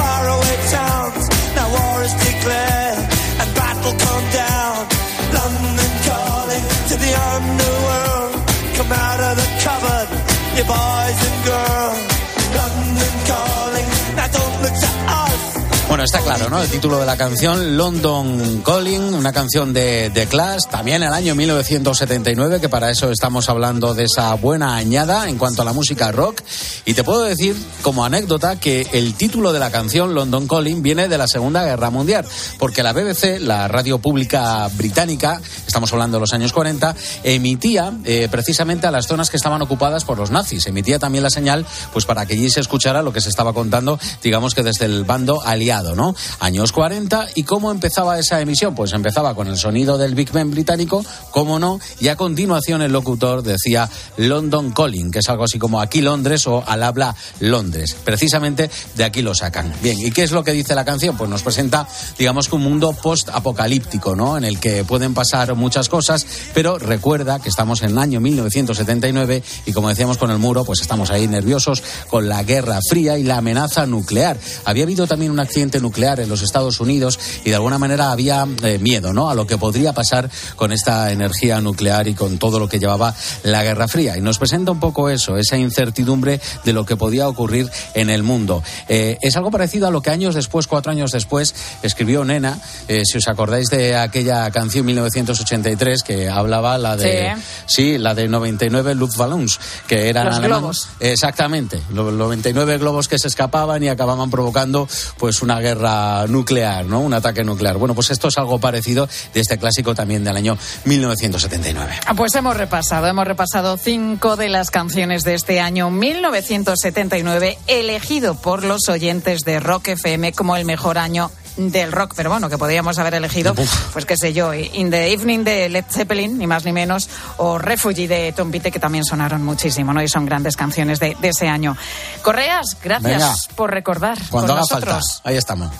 está 16.06 16.20
claro, 16.20 16.48
¿no? 16.48 16.62
El 16.62 16.68
título 16.68 17.00
de 17.00 17.06
la 17.06 17.16
canción, 17.16 17.76
London 17.76 18.62
Calling, 18.64 19.12
una 19.12 19.32
canción 19.32 19.72
de 19.72 20.08
The 20.14 20.28
Clash, 20.28 20.66
también 20.70 21.02
el 21.02 21.12
año 21.12 21.34
1979, 21.34 22.60
que 22.60 22.68
para 22.68 22.90
eso 22.90 23.10
estamos 23.10 23.48
hablando 23.48 23.92
de 23.92 24.04
esa 24.04 24.32
buena 24.34 24.76
añada 24.76 25.28
en 25.28 25.36
cuanto 25.36 25.62
a 25.62 25.64
la 25.64 25.72
música 25.72 26.12
rock. 26.12 26.42
Y 26.84 26.94
te 26.94 27.02
puedo 27.02 27.24
decir, 27.24 27.56
como 27.82 28.04
anécdota, 28.04 28.54
que 28.60 28.86
el 28.92 29.14
título 29.14 29.52
de 29.52 29.58
la 29.58 29.72
canción, 29.72 30.14
London 30.14 30.46
Calling, 30.46 30.80
viene 30.80 31.08
de 31.08 31.18
la 31.18 31.26
Segunda 31.26 31.64
Guerra 31.64 31.90
Mundial, 31.90 32.24
porque 32.60 32.84
la 32.84 32.92
BBC, 32.92 33.40
la 33.40 33.66
radio 33.66 33.98
pública 33.98 34.68
británica, 34.74 35.40
estamos 35.66 35.92
hablando 35.92 36.18
de 36.18 36.20
los 36.20 36.32
años 36.32 36.52
40, 36.52 36.94
emitía 37.24 37.92
eh, 38.04 38.28
precisamente 38.30 38.86
a 38.86 38.92
las 38.92 39.08
zonas 39.08 39.28
que 39.28 39.38
estaban 39.38 39.60
ocupadas 39.60 40.04
por 40.04 40.18
los 40.18 40.30
nazis. 40.30 40.68
Emitía 40.68 41.00
también 41.00 41.24
la 41.24 41.30
señal, 41.30 41.66
pues 41.92 42.04
para 42.04 42.26
que 42.26 42.34
allí 42.34 42.48
se 42.48 42.60
escuchara 42.60 43.02
lo 43.02 43.12
que 43.12 43.20
se 43.20 43.28
estaba 43.28 43.52
contando, 43.52 43.98
digamos 44.22 44.54
que 44.54 44.62
desde 44.62 44.84
el 44.84 45.02
bando 45.02 45.42
aliado, 45.42 45.95
¿no? 45.96 46.14
Años 46.40 46.72
40 46.72 47.28
y 47.34 47.42
cómo 47.42 47.70
empezaba 47.70 48.18
esa 48.18 48.40
emisión, 48.40 48.74
pues 48.74 48.92
empezaba 48.92 49.34
con 49.34 49.48
el 49.48 49.56
sonido 49.56 49.98
del 49.98 50.14
Big 50.14 50.30
Ben 50.32 50.50
británico, 50.50 51.04
cómo 51.30 51.58
no, 51.58 51.80
y 52.00 52.08
a 52.08 52.16
continuación 52.16 52.82
el 52.82 52.92
locutor 52.92 53.42
decía 53.42 53.88
London 54.16 54.72
Calling, 54.72 55.10
que 55.10 55.20
es 55.20 55.28
algo 55.28 55.44
así 55.44 55.58
como 55.58 55.80
aquí 55.80 56.00
Londres 56.00 56.46
o 56.46 56.62
al 56.66 56.82
habla 56.82 57.14
Londres. 57.40 57.96
Precisamente 58.04 58.70
de 58.94 59.04
aquí 59.04 59.22
lo 59.22 59.34
sacan. 59.34 59.72
Bien, 59.82 59.98
¿y 59.98 60.10
qué 60.10 60.22
es 60.22 60.32
lo 60.32 60.44
que 60.44 60.52
dice 60.52 60.74
la 60.74 60.84
canción? 60.84 61.16
Pues 61.16 61.28
nos 61.30 61.42
presenta, 61.42 61.88
digamos 62.18 62.46
un 62.52 62.62
mundo 62.62 62.92
post-apocalíptico, 62.92 64.14
¿no? 64.14 64.36
En 64.36 64.44
el 64.44 64.60
que 64.60 64.84
pueden 64.84 65.14
pasar 65.14 65.54
muchas 65.54 65.88
cosas, 65.88 66.26
pero 66.54 66.78
recuerda 66.78 67.40
que 67.40 67.48
estamos 67.48 67.82
en 67.82 67.90
el 67.90 67.98
año 67.98 68.20
1979 68.20 69.42
y 69.66 69.72
como 69.72 69.88
decíamos 69.88 70.18
con 70.18 70.30
el 70.30 70.38
muro, 70.38 70.64
pues 70.64 70.80
estamos 70.80 71.10
ahí 71.10 71.26
nerviosos 71.26 71.82
con 72.08 72.28
la 72.28 72.42
Guerra 72.42 72.78
Fría 72.88 73.18
y 73.18 73.22
la 73.22 73.38
amenaza 73.38 73.86
nuclear. 73.86 74.38
Había 74.64 74.84
habido 74.84 75.06
también 75.06 75.32
un 75.32 75.40
accidente 75.40 75.80
nuclear 75.80 75.85
en 75.96 76.28
los 76.28 76.42
Estados 76.42 76.80
Unidos 76.80 77.18
y 77.44 77.50
de 77.50 77.56
alguna 77.56 77.78
manera 77.78 78.10
había 78.10 78.46
eh, 78.62 78.78
miedo, 78.78 79.12
¿no? 79.12 79.30
A 79.30 79.34
lo 79.34 79.46
que 79.46 79.56
podría 79.56 79.92
pasar 79.92 80.28
con 80.56 80.72
esta 80.72 81.10
energía 81.12 81.60
nuclear 81.60 82.08
y 82.08 82.14
con 82.14 82.38
todo 82.38 82.58
lo 82.58 82.68
que 82.68 82.78
llevaba 82.78 83.14
la 83.44 83.62
Guerra 83.62 83.88
Fría. 83.88 84.16
Y 84.16 84.20
nos 84.20 84.38
presenta 84.38 84.72
un 84.72 84.80
poco 84.80 85.08
eso, 85.08 85.36
esa 85.36 85.56
incertidumbre 85.56 86.40
de 86.64 86.72
lo 86.72 86.84
que 86.84 86.96
podía 86.96 87.28
ocurrir 87.28 87.70
en 87.94 88.10
el 88.10 88.22
mundo. 88.22 88.62
Eh, 88.88 89.16
es 89.22 89.36
algo 89.36 89.50
parecido 89.50 89.86
a 89.86 89.90
lo 89.90 90.02
que 90.02 90.10
años 90.10 90.34
después, 90.34 90.66
cuatro 90.66 90.92
años 90.92 91.12
después, 91.12 91.54
escribió 91.82 92.24
Nena, 92.24 92.58
eh, 92.88 93.02
si 93.04 93.18
os 93.18 93.28
acordáis 93.28 93.68
de 93.68 93.96
aquella 93.96 94.50
canción 94.50 94.86
1983 94.86 96.02
que 96.02 96.28
hablaba 96.28 96.78
la 96.78 96.96
de 96.96 97.34
sí, 97.66 97.98
la 97.98 98.14
de 98.14 98.28
99 98.28 98.94
Luftballons, 98.94 99.58
que 99.86 100.08
eran 100.08 100.26
Los 100.26 100.36
alemanes. 100.36 100.58
globos. 100.60 100.88
Exactamente, 101.00 101.80
los 101.92 102.12
99 102.12 102.78
globos 102.78 103.08
que 103.08 103.18
se 103.18 103.28
escapaban 103.28 103.82
y 103.82 103.88
acababan 103.88 104.30
provocando 104.30 104.88
pues 105.18 105.42
una 105.42 105.60
guerra 105.66 106.26
nuclear, 106.28 106.84
¿no? 106.86 107.00
Un 107.00 107.12
ataque 107.12 107.42
nuclear. 107.42 107.76
Bueno, 107.76 107.94
pues 107.94 108.10
esto 108.10 108.28
es 108.28 108.38
algo 108.38 108.60
parecido 108.60 109.08
de 109.34 109.40
este 109.40 109.58
clásico 109.58 109.94
también 109.96 110.22
del 110.22 110.36
año 110.36 110.56
1979. 110.84 111.92
Ah, 112.06 112.14
Pues 112.14 112.34
hemos 112.36 112.56
repasado, 112.56 113.08
hemos 113.08 113.26
repasado 113.26 113.76
cinco 113.76 114.36
de 114.36 114.48
las 114.48 114.70
canciones 114.70 115.24
de 115.24 115.34
este 115.34 115.58
año 115.60 115.90
1979, 115.90 117.58
elegido 117.66 118.40
por 118.40 118.62
los 118.62 118.88
oyentes 118.88 119.40
de 119.40 119.58
Rock 119.58 119.88
FM 119.88 120.32
como 120.32 120.56
el 120.56 120.64
mejor 120.64 120.98
año 120.98 121.30
del 121.56 121.92
rock, 121.92 122.12
pero 122.16 122.30
bueno, 122.30 122.48
que 122.48 122.58
podríamos 122.58 122.98
haber 122.98 123.14
elegido, 123.14 123.54
pues 123.92 124.04
qué 124.04 124.16
sé 124.16 124.32
yo, 124.32 124.52
In 124.54 124.90
the 124.90 125.12
Evening 125.12 125.44
de 125.44 125.68
Led 125.68 125.84
Zeppelin, 125.90 126.38
ni 126.38 126.46
más 126.46 126.64
ni 126.64 126.72
menos, 126.72 127.08
o 127.38 127.58
Refugee 127.58 128.06
de 128.06 128.32
Tom 128.32 128.50
Petty, 128.50 128.70
que 128.70 128.78
también 128.78 129.04
sonaron 129.04 129.42
muchísimo, 129.42 129.92
¿no? 129.92 130.02
Y 130.02 130.08
son 130.08 130.26
grandes 130.26 130.56
canciones 130.56 131.00
de, 131.00 131.16
de 131.20 131.28
ese 131.28 131.48
año. 131.48 131.76
Correas, 132.22 132.76
gracias 132.82 133.12
Venga. 133.12 133.34
por 133.56 133.70
recordar 133.70 134.18
Cuando 134.30 134.48
con 134.52 134.58
haga 134.58 134.60
nosotros. 134.60 135.12
falta. 135.14 135.28
Ahí 135.30 135.36
estamos. 135.36 135.70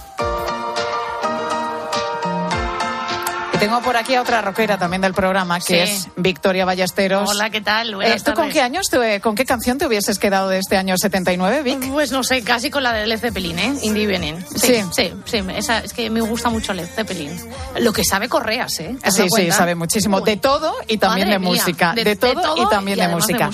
Y 3.57 3.59
tengo 3.59 3.81
por 3.81 3.97
aquí 3.97 4.15
a 4.15 4.21
otra 4.21 4.43
rockera 4.43 4.77
también 4.77 5.01
del 5.01 5.15
programa, 5.15 5.59
que 5.61 5.65
Sí. 5.87 5.93
es 5.93 6.09
Victoria 6.17 6.67
Ballesteros. 6.67 7.27
Hola, 7.31 7.49
¿qué 7.49 7.63
tal? 7.63 7.95
Eh, 8.03 8.17
¿Tú 8.23 8.35
con 8.35 8.51
qué 8.51 8.61
años, 8.61 8.89
te- 8.91 9.19
con 9.23 9.35
qué 9.35 9.47
canción 9.47 9.79
te 9.79 9.87
hubieses 9.87 10.19
quedado 10.19 10.51
de 10.51 10.59
este 10.59 10.77
año 10.77 10.99
79, 10.99 11.63
Vic? 11.63 11.91
Pues 11.91 12.13
no 12.13 12.23
sé, 12.23 12.43
casi 12.43 12.69
con 12.71 12.83
la 12.83 12.93
de 12.93 13.07
Led 13.07 13.19
Zeppelin, 13.19 13.59
¿eh? 13.59 13.73
In 13.81 13.95
the 13.95 14.03
Evening. 14.03 14.35
Sí. 14.57 14.75
Sí, 14.75 14.83
sí, 14.93 15.13
sí, 15.25 15.43
esa- 15.57 15.79
es 15.79 15.95
que 15.95 16.11
me 16.11 16.21
gusta 16.21 16.51
mucho 16.51 16.75
Led 16.75 16.87
Zeppelin. 16.87 17.35
Lo 17.79 17.95
que 17.95 18.05
sabe 18.05 18.29
Correas, 18.29 18.79
¿eh? 18.81 18.95
¿Te 19.01 19.09
has 19.09 19.15
Sí, 19.15 19.27
sí, 19.35 19.51
sabe 19.51 19.75
muchísimo. 19.75 20.21
De 20.21 20.37
todo 20.37 20.75
y 20.87 20.99
también 20.99 21.29
Madre 21.29 21.39
de 21.41 21.51
mía, 21.51 21.63
música. 21.63 21.93
de- 21.95 22.05
De, 22.05 22.11
de 22.11 22.17
todo, 22.17 22.57
y 22.63 22.69
también 22.69 22.99
y 22.99 23.01
de, 23.01 23.09
música. 23.09 23.49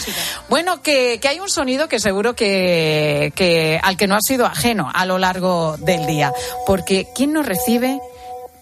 Bueno, 0.49 0.83
que, 0.83 1.21
que 1.21 1.29
hay 1.29 1.39
un 1.39 1.49
sonido 1.49 1.87
que 1.89 2.01
seguro 2.01 2.35
que, 2.35 3.33
que 3.37 3.79
al 3.81 3.97
que 3.97 4.09
no 4.09 4.17
ha 4.17 4.21
sido 4.21 4.47
ajeno 4.47 4.91
a 4.93 5.07
lo 5.07 5.19
largo 5.19 5.77
del 5.79 6.07
día. 6.07 6.33
Porque 6.67 7.07
¿quién 7.15 7.33
nos 7.33 7.47
recibe? 7.47 8.01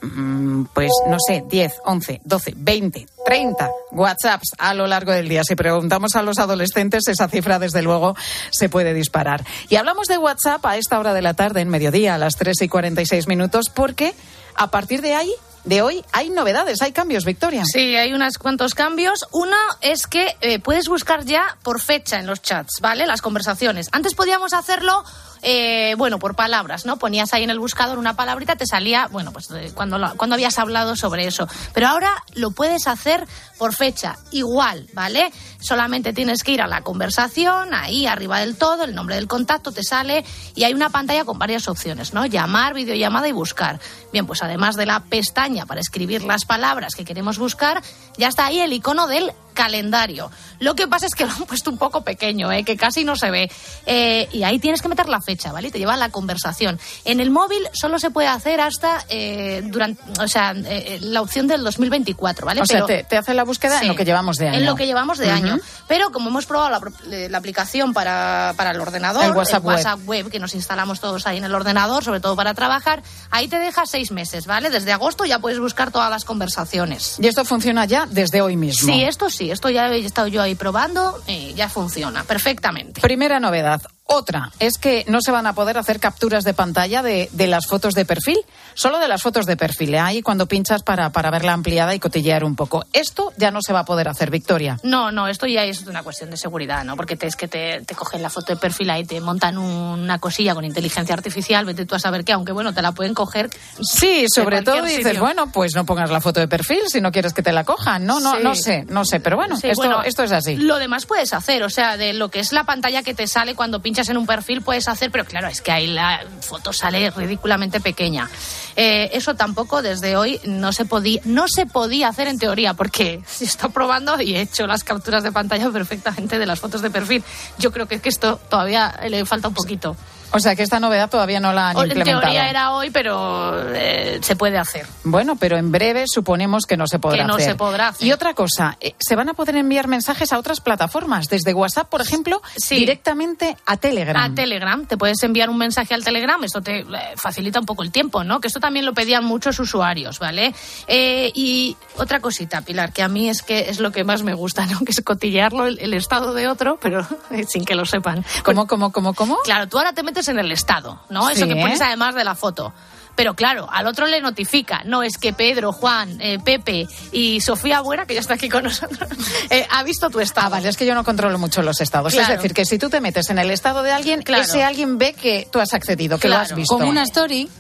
Mm, 0.03 0.65
Pues 0.73 0.91
no 1.09 1.17
sé, 1.27 1.45
10, 1.49 1.73
11, 1.85 2.21
12, 2.25 2.55
20, 2.57 3.07
30 3.25 3.71
WhatsApps 3.93 4.53
a 4.59 4.73
lo 4.75 4.87
largo 4.87 5.13
del 5.13 5.29
día. 5.29 5.43
Si 5.45 5.55
preguntamos 5.57 6.17
a 6.17 6.23
los 6.23 6.39
adolescentes, 6.39 7.07
esa 7.09 7.29
cifra 7.29 7.59
desde 7.59 7.83
luego 7.83 8.17
se 8.51 8.69
puede 8.69 8.95
disparar. 8.95 9.45
Y 9.69 9.77
hablamos 9.77 10.07
de 10.07 10.19
WhatsApp 10.19 10.65
a 10.67 10.77
esta 10.77 10.99
hora 10.99 11.13
de 11.15 11.23
la 11.23 11.35
tarde, 11.35 11.61
en 11.61 11.69
mediodía, 11.69 12.15
a 12.15 12.19
las 12.19 12.37
3 12.37 12.63
y 12.63 12.69
46 12.69 13.27
minutos, 13.29 13.69
porque 13.69 14.15
a 14.57 14.71
partir 14.71 15.03
de 15.03 15.15
ahí, 15.15 15.33
de 15.65 15.83
hoy, 15.83 16.03
hay 16.13 16.31
novedades, 16.31 16.81
hay 16.81 16.93
cambios, 16.93 17.27
Victoria. 17.27 17.63
Sí, 17.71 17.95
hay 17.95 18.15
unos 18.15 18.39
cuantos 18.39 18.75
cambios. 18.75 19.27
Uno 19.33 19.57
es 19.83 20.07
que 20.07 20.35
eh, 20.41 20.59
puedes 20.59 20.89
buscar 20.89 21.25
ya 21.27 21.59
por 21.63 21.81
fecha 21.83 22.19
en 22.19 22.27
los 22.27 22.41
chats, 22.41 22.81
¿vale? 22.81 23.07
Las 23.07 23.21
conversaciones. 23.21 23.89
Antes 23.93 24.15
podíamos 24.15 24.55
hacerlo, 24.55 25.05
eh, 25.43 25.95
bueno, 25.97 26.19
por 26.19 26.35
palabras, 26.35 26.87
¿no? 26.87 26.99
Ponías 26.99 27.33
ahí 27.33 27.45
en 27.45 27.51
el 27.51 27.59
buscador 27.59 27.99
una 27.99 28.15
palabrita, 28.15 28.57
te 28.57 28.67
salía, 28.67 29.09
bueno, 29.09 29.33
pues 29.33 29.51
eh, 29.51 29.73
cuando, 29.75 29.99
cuando 30.17 30.35
habías 30.35 30.59
hablado 30.59 30.97
sobre 30.97 31.27
eso. 31.27 31.49
Pero 31.73 31.89
ahora 31.89 32.11
lo 32.35 32.51
puedes 32.51 32.87
hacer 32.87 33.27
por 33.59 33.75
fecha, 33.75 34.17
igual, 34.31 34.89
¿vale? 34.93 35.33
Solamente 35.61 36.13
tienes 36.13 36.43
que 36.43 36.53
ir 36.53 36.63
a 36.63 36.67
la 36.67 36.83
conversación, 36.83 37.75
ahí 37.75 38.07
arriba 38.07 38.41
del 38.41 38.57
todo, 38.57 38.85
el 38.85 38.95
nombre 38.95 39.17
del 39.17 39.29
contacto 39.29 39.73
te 39.73 39.83
sale 39.83 40.25
y 40.55 40.65
hay 40.65 40.75
una 40.75 40.91
pantalla 40.91 41.25
con 41.25 41.39
varias 41.39 41.69
opciones, 41.69 42.15
¿no? 42.15 42.27
Llamar, 42.27 42.75
videollamada 42.75 43.29
y 43.29 43.33
buscar. 43.33 43.81
Bien, 44.13 44.27
pues 44.27 44.43
además 44.43 44.77
de 44.77 44.87
la 44.87 45.01
pestaña 45.01 45.67
para 45.67 45.81
escribir 45.81 46.25
las 46.25 46.45
palabras 46.45 46.95
que 46.95 47.05
queremos 47.05 47.39
buscar, 47.39 47.83
ya 48.17 48.29
está 48.29 48.47
ahí 48.47 48.61
el 48.61 48.73
icono 48.73 49.07
del 49.07 49.33
calendario. 49.55 50.31
Lo 50.59 50.75
que 50.75 50.87
pasa 50.87 51.07
es 51.07 51.15
que 51.15 51.27
lo 51.27 51.33
han 51.33 51.45
puesto 51.45 51.71
un 51.71 51.79
poco 51.79 52.03
pequeño, 52.03 52.51
¿eh? 52.51 52.65
que 52.65 52.77
casi 52.77 53.05
no 53.05 53.15
se 53.17 53.31
ve. 53.31 53.51
Eh, 53.87 54.29
y 54.33 54.43
ahí 54.43 54.59
tienes 54.59 54.81
que 54.81 54.89
meter 54.89 55.09
la 55.09 55.21
fecha, 55.21 55.30
¿vale? 55.53 55.71
Te 55.71 55.79
lleva 55.79 55.95
a 55.95 55.97
la 55.97 56.09
conversación. 56.11 56.79
En 57.05 57.21
el 57.21 57.31
móvil 57.31 57.63
solo 57.73 57.99
se 57.99 58.11
puede 58.11 58.29
hacer 58.29 58.61
hasta 58.61 59.05
eh, 59.09 59.63
durante, 59.65 60.03
o 60.21 60.29
sea, 60.29 60.53
eh, 60.57 60.99
la 61.03 61.21
opción 61.23 61.47
del 61.47 61.63
2024, 61.65 62.47
¿vale? 62.47 62.61
O 62.63 62.67
sea, 62.67 62.77
Pero- 62.85 62.87
te, 62.87 63.05
te 63.05 63.17
hace 63.17 63.35
la 63.35 63.45
búsqueda 63.45 63.81
en 63.81 63.89
lo 63.89 63.95
que 63.95 64.05
llevamos 64.05 64.37
de 64.37 64.49
año. 64.49 64.59
En 64.59 64.67
lo 64.67 64.75
que 64.75 64.87
llevamos 64.87 65.19
de 65.19 65.31
año. 65.31 65.59
Pero 65.89 66.11
como 66.11 66.31
hemos 66.31 66.47
probado 66.47 66.71
la, 66.71 67.17
eh, 67.17 67.29
la 67.31 67.39
aplicación 67.39 67.93
para, 67.93 68.55
para 68.57 68.71
el 68.73 68.81
ordenador, 68.81 69.25
El 69.25 69.33
WhatsApp 69.33 69.65
web. 69.65 69.99
web, 70.07 70.31
que 70.31 70.39
nos 70.39 70.55
instalamos 70.55 71.01
todos 71.01 71.27
ahí 71.27 71.39
en 71.39 71.45
el 71.45 71.55
ordenador, 71.55 72.05
sobre 72.05 72.21
todo 72.21 72.37
para 72.37 72.55
trabajar, 72.55 73.03
ahí 73.31 73.49
te 73.49 73.59
deja 73.59 73.87
seis 73.87 74.11
meses, 74.11 74.47
¿vale? 74.47 74.71
Desde 74.71 74.93
agosto 74.93 75.25
ya 75.25 75.39
puedes 75.39 75.59
buscar 75.59 75.91
todas 75.91 76.11
las 76.11 76.25
conversaciones. 76.25 77.17
Y 77.21 77.27
esto 77.27 77.45
funciona 77.45 77.85
ya 77.85 78.07
desde 78.11 78.43
hoy 78.43 78.57
mismo. 78.57 78.93
Sí, 78.93 79.03
esto 79.03 79.31
sí, 79.31 79.51
esto 79.51 79.69
ya 79.71 79.89
he 79.89 80.05
estado 80.05 80.29
yo 80.29 80.43
ahí 80.43 80.55
probando 80.55 81.23
y 81.27 81.55
ya 81.55 81.69
funciona 81.69 82.25
perfectamente. 82.25 83.01
Primera 83.01 83.41
novedad. 83.41 83.81
Otra 84.13 84.51
es 84.59 84.77
que 84.79 85.05
no 85.09 85.21
se 85.21 85.31
van 85.31 85.47
a 85.47 85.53
poder 85.55 85.79
hacer 85.79 86.01
capturas 86.01 86.43
de 86.45 86.53
pantalla 86.53 87.03
de, 87.03 87.29
de 87.33 87.47
las 87.47 87.67
fotos 87.67 87.95
de 87.95 88.05
perfil, 88.05 88.39
solo 88.75 88.99
de 88.99 89.07
las 89.07 89.23
fotos 89.23 89.47
de 89.47 89.57
perfil. 89.57 89.95
¿eh? 89.95 89.99
Ahí 90.01 90.21
cuando 90.21 90.47
pinchas 90.47 90.83
para, 90.83 91.11
para 91.11 91.31
verla 91.31 91.53
ampliada 91.53 91.95
y 91.95 92.01
cotillear 92.01 92.43
un 92.45 92.57
poco. 92.57 92.85
Esto 92.93 93.33
ya 93.37 93.51
no 93.51 93.61
se 93.63 93.73
va 93.73 93.81
a 93.81 93.85
poder 93.85 94.09
hacer, 94.09 94.31
Victoria. 94.31 94.79
No, 94.83 95.13
no, 95.13 95.29
esto 95.29 95.47
ya 95.47 95.65
es 95.65 95.87
una 95.87 96.03
cuestión 96.03 96.31
de 96.31 96.37
seguridad, 96.37 96.85
¿no? 96.85 96.97
Porque 96.97 97.17
te, 97.17 97.27
es 97.29 97.37
que 97.37 97.47
te, 97.47 97.83
te 97.83 97.95
cogen 97.95 98.21
la 98.23 98.31
foto 98.31 98.53
de 98.53 98.57
perfil 98.59 98.91
ahí, 98.91 99.05
te 99.05 99.21
montan 99.21 99.59
una 99.59 100.19
cosilla 100.19 100.55
con 100.55 100.65
inteligencia 100.65 101.15
artificial, 101.15 101.65
vete 101.65 101.87
tú 101.87 101.95
a 101.95 101.99
saber 102.01 102.25
qué, 102.25 102.33
aunque 102.33 102.53
bueno, 102.53 102.75
te 102.75 102.83
la 102.83 102.93
pueden 102.93 103.15
coger. 103.15 103.49
Sí, 103.81 104.27
sobre 104.35 104.63
todo 104.63 104.83
dices, 104.83 105.05
sitio. 105.07 105.21
bueno, 105.21 105.53
pues 105.53 105.75
no 105.77 105.87
pongas 105.87 106.11
la 106.11 106.21
foto 106.21 106.41
de 106.41 106.49
perfil 106.49 106.81
si 106.89 107.01
no 107.01 107.13
quieres 107.13 107.33
que 107.33 107.43
te 107.43 107.53
la 107.53 107.63
cojan. 107.65 108.05
No, 108.05 108.19
no, 108.19 108.35
Sí. 108.37 108.43
no 108.43 108.55
sé, 108.57 108.85
no 108.89 109.05
sé, 109.05 109.21
pero 109.21 109.37
bueno, 109.37 109.57
Sí, 109.57 109.69
esto, 109.69 109.83
bueno, 109.83 110.03
esto 110.03 110.25
es 110.25 110.33
así. 110.33 110.57
Lo 110.57 110.79
demás 110.79 111.07
puedes 111.07 111.33
hacer, 111.33 111.63
o 111.63 111.71
sea, 111.71 111.97
de 111.97 112.13
lo 112.13 112.29
que 112.29 112.41
es 112.41 112.53
la 112.53 112.65
pantalla 112.65 113.03
que 113.03 113.15
te 113.15 113.27
sale 113.29 113.55
cuando 113.55 113.81
pinchas 113.81 114.00
en 114.09 114.17
un 114.17 114.27
perfil 114.27 114.63
puedes 114.63 114.89
hacer, 114.89 115.11
pero 115.11 115.25
claro, 115.25 115.49
es 115.49 115.61
que 115.61 115.71
ahí 115.71 115.87
la 115.87 116.25
foto 116.41 116.73
sale 116.73 117.11
ridículamente 117.11 117.81
pequeña. 117.81 118.29
Eh, 118.77 119.11
eso 119.13 119.35
tampoco 119.35 119.83
desde 119.83 120.17
hoy 120.17 120.41
no 120.45 120.73
se 120.73 120.85
podía, 120.85 121.21
no 121.25 121.47
se 121.49 121.67
podía 121.67 122.09
hacer 122.09 122.27
en 122.29 122.39
teoría, 122.39 122.75
porque 122.75 123.23
se 123.27 123.45
está 123.45 123.69
probando 123.69 124.21
y 124.21 124.37
he 124.37 124.41
hecho 124.41 124.67
las 124.67 124.85
capturas 124.85 125.23
de 125.23 125.33
pantalla 125.33 125.71
perfectamente 125.71 126.39
de 126.39 126.47
las 126.47 126.59
fotos 126.59 126.83
de 126.83 126.91
perfil. 126.91 127.23
Yo 127.59 127.73
creo 127.73 127.87
que 127.87 128.01
que 128.01 128.09
esto 128.09 128.41
todavía 128.49 128.99
le 129.09 129.25
falta 129.25 129.49
un 129.49 129.55
poquito. 129.55 129.97
O 130.33 130.39
sea 130.41 130.55
que 130.55 130.63
esta 130.63 130.79
novedad 130.81 131.11
todavía 131.11 131.41
no 131.41 131.53
la 131.53 131.71
han 131.71 131.77
O- 131.77 131.83
En 131.83 131.89
implementado. 131.89 132.21
teoría 132.23 132.49
era 132.51 132.73
hoy, 132.73 132.91
pero 132.91 133.73
eh, 133.75 134.19
se 134.23 134.37
puede 134.37 134.59
hacer. 134.59 134.87
Bueno, 135.05 135.37
pero 135.37 135.57
en 135.57 135.73
breve 135.73 136.05
suponemos 136.07 136.67
que 136.67 136.77
no 136.77 136.87
se 136.87 136.99
podrá 136.99 137.19
Que 137.23 137.25
no 137.25 137.35
hacer. 137.35 137.47
se 137.51 137.55
podrá 137.57 137.89
hacer. 137.89 138.07
Y 138.07 138.13
otra 138.13 138.35
cosa, 138.35 138.77
eh, 138.81 138.95
se 138.99 139.17
van 139.17 139.29
a 139.29 139.35
poder 139.35 139.57
enviar 139.57 139.89
mensajes 139.89 140.33
a 140.33 140.39
otras 140.39 140.61
plataformas, 140.61 141.29
desde 141.29 141.53
WhatsApp, 141.55 141.89
por 141.89 142.01
ejemplo, 142.01 142.41
directamente 142.85 143.57
a 143.67 143.77
Telegram. 143.77 144.17
A 144.23 144.35
Telegram, 144.35 144.87
te 144.87 144.97
puedes 144.97 145.23
enviar 145.23 145.51
un 145.51 145.59
mensaje 145.59 145.95
al 145.95 146.05
Telegram, 146.05 146.43
esto 146.45 146.61
te 146.63 146.81
eh, 146.81 146.87
facilita 147.17 147.61
un 147.61 147.67
poco 147.67 147.83
el 147.83 147.91
tiempo, 147.91 148.25
¿no? 148.25 148.41
Que 148.41 148.49
esto 148.49 148.61
también 148.61 148.87
lo 148.87 148.95
pedían 148.95 149.25
muchos 149.25 149.59
usuarios, 149.59 150.19
¿vale? 150.19 150.55
Eh, 150.87 151.31
y 151.35 151.77
otra 151.97 152.21
cosita, 152.21 152.61
Pilar, 152.63 152.93
que 152.93 153.03
a 153.03 153.09
mí 153.09 153.29
es 153.29 153.43
que 153.43 153.69
es 153.69 153.81
lo 153.81 153.91
que 153.93 154.05
más 154.05 154.23
me 154.23 154.35
gusta, 154.35 154.67
¿no? 154.67 154.79
Que 154.81 154.93
es 154.93 155.01
cotillearlo 155.03 155.67
el, 155.67 155.79
el 155.81 155.95
estado 155.95 156.35
de 156.35 156.49
otro, 156.49 156.79
pero 156.81 157.07
sin 157.49 157.65
que 157.65 157.75
lo 157.75 157.85
sepan. 157.85 158.25
¿Cómo, 158.45 158.67
cómo, 158.67 158.93
cómo, 158.93 159.15
cómo? 159.15 159.39
Claro, 159.45 159.69
tú 159.69 159.79
ahora 159.79 159.93
te 159.93 160.03
metes 160.03 160.20
en 160.29 160.39
el 160.39 160.51
estado, 160.53 161.01
¿no? 161.09 161.27
Sí, 161.29 161.35
Eso 161.35 161.47
que 161.49 161.57
pones 161.57 161.81
además 161.81 162.15
de 162.15 162.25
la 162.25 162.35
foto. 162.35 162.73
Pero 163.17 163.35
claro, 163.35 163.69
al 163.71 163.87
otro 163.87 164.07
le 164.07 164.21
notifica, 164.21 164.83
no 164.87 165.03
es 165.03 165.19
que 165.19 165.33
Pedro, 165.35 165.73
Juan, 165.73 166.19
eh, 166.21 166.39
Pepe 166.43 166.87
y 167.13 167.41
Sofía 167.43 167.81
Buena, 167.81 168.07
que 168.07 168.15
ya 168.15 168.21
está 168.21 168.35
aquí 168.35 168.49
con 168.49 168.63
nosotros, 168.65 169.11
eh, 169.51 169.67
ha 169.71 169.83
visto 169.83 170.09
tu 170.09 170.21
estado. 170.21 170.47
Ah, 170.47 170.51
vale, 170.51 170.69
es 170.69 170.77
que 170.77 170.87
yo 170.87 170.95
no 170.95 171.05
controlo 171.05 171.39
mucho 171.39 171.61
los 171.63 171.81
estados. 171.81 172.13
Claro. 172.15 172.33
Es 172.33 172.39
decir, 172.39 172.55
que 172.55 172.65
si 172.65 172.79
tú 172.79 172.89
te 172.89 173.01
metes 173.01 173.29
en 173.29 173.39
el 173.39 173.51
estado 173.51 173.83
de 173.83 173.93
alguien, 173.93 174.23
Claro. 174.23 174.43
ese 174.45 174.63
alguien 174.65 174.97
ve 174.97 175.13
que 175.13 175.49
tú 175.53 175.61
has 175.61 175.75
accedido, 175.75 176.19
que 176.19 176.29
lo 176.29 176.37
has 176.37 176.49
Claro. 176.49 176.57
visto. 176.57 176.79
Como 176.79 176.89
una 176.89 177.03
story. 177.03 177.51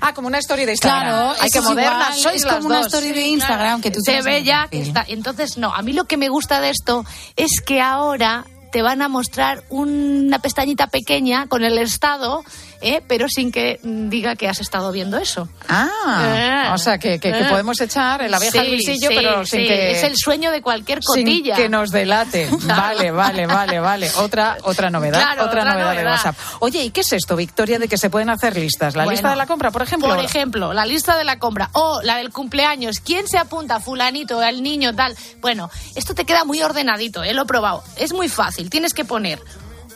Ah, 0.00 0.12
como 0.12 0.26
una 0.26 0.38
story 0.38 0.64
de 0.64 0.72
Instagram. 0.72 1.02
Claro, 1.02 1.28
Ay, 1.40 1.48
eso 1.48 1.62
que 1.74 1.80
igual, 1.82 2.14
sois 2.14 2.36
es 2.36 2.44
las 2.44 2.54
como 2.56 2.66
una 2.66 2.76
dos. 2.78 2.86
story 2.86 3.08
de 3.12 3.14
Sí, 3.22 3.28
Instagram 3.30 3.80
que 3.80 3.90
tú 3.92 4.00
se 4.04 4.20
ve 4.22 4.42
ya 4.42 4.66
que 4.68 4.80
está. 4.82 5.04
Entonces, 5.06 5.56
no, 5.58 5.72
a 5.72 5.82
mí 5.82 5.92
lo 5.92 6.04
que 6.06 6.16
me 6.16 6.28
gusta 6.28 6.60
de 6.60 6.70
esto 6.70 7.04
es 7.36 7.60
que 7.64 7.80
ahora 7.80 8.44
te 8.74 8.82
van 8.82 9.02
a 9.02 9.08
mostrar 9.08 9.62
una 9.68 10.40
pestañita 10.40 10.88
pequeña 10.88 11.46
con 11.46 11.62
el 11.62 11.78
estado, 11.78 12.42
¿eh? 12.84 13.02
pero 13.06 13.26
sin 13.28 13.50
que 13.50 13.80
mm, 13.82 14.08
diga 14.08 14.36
que 14.36 14.48
has 14.48 14.60
estado 14.60 14.92
viendo 14.92 15.18
eso. 15.18 15.48
Ah, 15.68 16.68
Eh, 16.68 16.72
o 16.72 16.78
sea, 16.78 16.98
que, 16.98 17.18
que- 17.18 17.32
que 17.32 17.40
eh. 17.40 17.46
podemos 17.50 17.80
echar 17.80 18.22
en 18.22 18.30
la 18.30 18.38
vieja 18.38 18.60
al 18.60 18.66
Sí, 18.66 18.72
bolsillo, 18.72 19.08
sí, 19.08 19.14
pero 19.16 19.46
sin 19.46 19.60
sí, 19.62 19.66
que... 19.66 19.90
Es 19.92 20.02
el 20.04 20.16
sueño 20.16 20.50
de 20.50 20.62
cualquier 20.62 21.00
sin 21.02 21.24
cotilla. 21.24 21.56
que 21.56 21.68
nos 21.68 21.90
delate. 21.90 22.48
Vale, 22.64 23.10
vale, 23.10 23.46
vale, 23.46 23.80
vale. 23.80 24.10
Otra, 24.16 24.56
otra 24.62 24.90
novedad, 24.90 25.18
Claro, 25.20 25.44
otra, 25.46 25.62
otra 25.62 25.72
novedad, 25.74 25.96
de. 25.96 26.04
WhatsApp. 26.04 26.36
Oye, 26.60 26.82
¿y 26.84 26.90
qué 26.90 27.00
es 27.00 27.12
esto, 27.12 27.36
Victoria, 27.36 27.78
de 27.78 27.88
que 27.88 27.96
se 27.98 28.10
pueden 28.10 28.30
hacer 28.30 28.56
listas? 28.56 28.94
¿La 28.94 29.04
Bueno, 29.04 29.12
lista 29.12 29.30
de 29.30 29.36
la 29.36 29.46
compra, 29.46 29.70
por 29.70 29.82
ejemplo? 29.82 30.08
Por 30.14 30.24
ejemplo, 30.24 30.72
la 30.72 30.84
lista 30.86 31.16
de 31.16 31.24
la 31.24 31.38
compra 31.38 31.70
o 31.72 32.00
la 32.02 32.16
del 32.16 32.30
cumpleaños. 32.30 33.00
¿Quién 33.00 33.26
se 33.28 33.38
apunta? 33.38 33.80
Fulanito, 33.80 34.40
al 34.40 34.62
niño, 34.62 34.94
tal. 34.94 35.16
Bueno, 35.40 35.70
esto 35.94 36.14
te 36.14 36.24
queda 36.24 36.44
muy 36.44 36.62
ordenadito, 36.62 37.22
¿eh? 37.24 37.32
lo 37.34 37.42
he 37.42 37.46
probado. 37.46 37.82
Es 37.96 38.12
muy 38.12 38.28
fácil. 38.28 38.70
Tienes 38.70 38.94
que 38.94 39.04
poner 39.04 39.40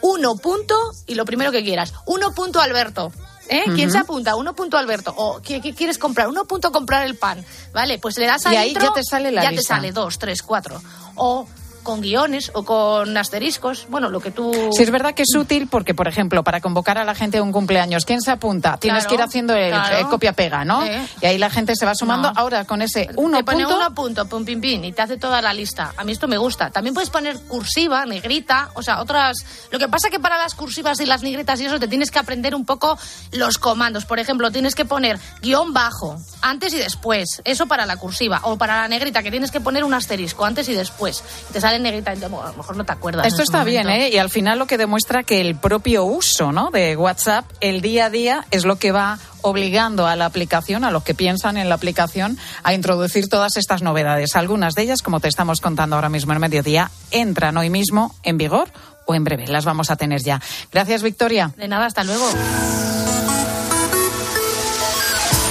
uno 0.02 0.36
punto 0.36 0.74
y 1.06 1.14
lo 1.14 1.24
primero 1.24 1.50
que 1.52 1.62
quieras. 1.64 1.92
Uno 2.06 2.32
punto 2.34 2.60
Alberto. 2.60 3.12
¿Eh? 3.50 3.64
¿Quién 3.74 3.90
se 3.90 3.96
apunta? 3.98 4.36
Uno 4.36 4.54
punto 4.54 4.76
Alberto. 4.76 5.14
O 5.16 5.40
¿qué, 5.42 5.62
qué 5.62 5.74
quieres 5.74 5.96
comprar? 5.96 6.28
Uno 6.28 6.44
punto 6.44 6.70
comprar 6.70 7.06
el 7.06 7.16
pan. 7.16 7.42
Vale, 7.72 7.98
pues 7.98 8.18
le 8.18 8.26
das 8.26 8.44
Y 8.44 8.48
a 8.54 8.60
ahí 8.60 8.68
intro, 8.68 8.88
ya 8.88 8.92
te 8.92 9.02
sale 9.02 9.32
la 9.32 9.42
ya 9.42 9.50
lista. 9.50 9.74
te 9.74 9.80
sale 9.80 9.92
dos, 9.92 10.18
tres, 10.18 10.42
cuatro. 10.42 10.82
O 11.14 11.46
con 11.88 12.02
guiones 12.02 12.50
o 12.52 12.66
con 12.66 13.16
asteriscos. 13.16 13.86
Bueno, 13.88 14.10
lo 14.10 14.20
que 14.20 14.30
tú. 14.30 14.52
Sí, 14.76 14.82
es 14.82 14.90
verdad 14.90 15.14
que 15.14 15.22
es 15.22 15.34
útil 15.34 15.68
porque, 15.68 15.94
por 15.94 16.06
ejemplo, 16.06 16.44
para 16.44 16.60
convocar 16.60 16.98
a 16.98 17.04
la 17.04 17.14
gente 17.14 17.38
a 17.38 17.42
un 17.42 17.50
cumpleaños, 17.50 18.04
¿quién 18.04 18.20
se 18.20 18.30
apunta? 18.30 18.76
Tienes 18.76 19.04
Claro, 19.04 19.08
que 19.08 19.14
ir 19.14 19.22
haciendo 19.22 19.54
el, 19.54 19.70
claro. 19.70 19.96
el 19.96 20.06
copia-pega, 20.08 20.66
¿no? 20.66 20.82
Sí. 20.82 20.90
Y 21.22 21.26
ahí 21.26 21.38
la 21.38 21.48
gente 21.48 21.74
se 21.76 21.86
va 21.86 21.94
sumando. 21.94 22.30
No. 22.30 22.38
Ahora, 22.38 22.66
con 22.66 22.82
ese 22.82 23.08
uno 23.16 23.38
te 23.38 23.44
pone 23.44 23.64
punto... 23.64 23.76
uno 23.78 23.94
punto, 23.94 24.28
pum, 24.28 24.44
pim, 24.44 24.60
pim, 24.60 24.84
y 24.84 24.92
te 24.92 25.00
hace 25.00 25.16
toda 25.16 25.40
la 25.40 25.54
lista. 25.54 25.94
A 25.96 26.04
mí 26.04 26.12
esto 26.12 26.28
me 26.28 26.36
gusta. 26.36 26.68
También 26.68 26.92
puedes 26.92 27.08
poner 27.08 27.40
cursiva, 27.48 28.04
negrita, 28.04 28.68
o 28.74 28.82
sea, 28.82 29.00
otras... 29.00 29.38
Lo 29.70 29.78
que 29.78 29.88
pasa 29.88 30.10
que 30.10 30.20
para 30.20 30.36
las 30.36 30.54
cursivas 30.54 31.00
y 31.00 31.06
las 31.06 31.22
negritas 31.22 31.58
y 31.58 31.64
eso 31.64 31.80
te 31.80 31.88
tienes 31.88 32.10
que 32.10 32.18
aprender 32.18 32.54
un 32.54 32.66
poco 32.66 32.98
los 33.32 33.56
comandos. 33.56 34.04
Por 34.04 34.18
ejemplo, 34.18 34.50
tienes 34.50 34.74
que 34.74 34.84
poner 34.84 35.18
guion 35.40 35.72
bajo, 35.72 36.18
antes 36.42 36.74
y 36.74 36.76
después. 36.76 37.40
Eso 37.46 37.66
para 37.66 37.86
la 37.86 37.96
cursiva. 37.96 38.40
O 38.42 38.58
para 38.58 38.82
la 38.82 38.88
negrita, 38.88 39.22
que 39.22 39.30
tienes 39.30 39.50
que 39.50 39.62
poner 39.62 39.84
un 39.84 39.94
asterisco, 39.94 40.44
antes 40.44 40.68
y 40.68 40.74
después. 40.74 41.24
Y 41.48 41.54
te 41.54 41.62
sale 41.62 41.77
negrita 41.82 42.12
a 42.12 42.16
lo 42.16 42.28
mejor 42.56 42.76
no 42.76 42.84
te 42.84 42.92
acuerdas. 42.92 43.26
Esto 43.26 43.42
está 43.42 43.64
bien. 43.64 43.88
¿eh? 43.88 44.10
Y 44.10 44.18
al 44.18 44.30
final 44.30 44.58
lo 44.58 44.66
que 44.66 44.78
demuestra 44.78 45.22
que 45.22 45.40
el 45.40 45.56
propio 45.56 46.04
uso 46.04 46.52
¿no? 46.52 46.70
de 46.70 46.96
WhatsApp, 46.96 47.44
el 47.60 47.80
día 47.80 48.06
a 48.06 48.10
día, 48.10 48.46
es 48.50 48.64
lo 48.64 48.76
que 48.76 48.92
va 48.92 49.18
obligando 49.42 50.06
a 50.06 50.16
la 50.16 50.26
aplicación, 50.26 50.84
a 50.84 50.90
los 50.90 51.04
que 51.04 51.14
piensan 51.14 51.56
en 51.56 51.68
la 51.68 51.74
aplicación, 51.76 52.38
a 52.62 52.74
introducir 52.74 53.28
todas 53.28 53.56
estas 53.56 53.82
novedades. 53.82 54.36
Algunas 54.36 54.74
de 54.74 54.82
ellas, 54.82 55.02
como 55.02 55.20
te 55.20 55.28
estamos 55.28 55.60
contando 55.60 55.96
ahora 55.96 56.08
mismo 56.08 56.32
en 56.32 56.40
mediodía, 56.40 56.90
entran 57.10 57.56
hoy 57.56 57.70
mismo 57.70 58.14
en 58.22 58.38
vigor 58.38 58.68
o 59.06 59.14
en 59.14 59.24
breve. 59.24 59.46
Las 59.46 59.64
vamos 59.64 59.90
a 59.90 59.96
tener 59.96 60.22
ya. 60.22 60.40
Gracias, 60.72 61.02
Victoria. 61.02 61.52
De 61.56 61.68
nada, 61.68 61.86
hasta 61.86 62.04
luego. 62.04 62.28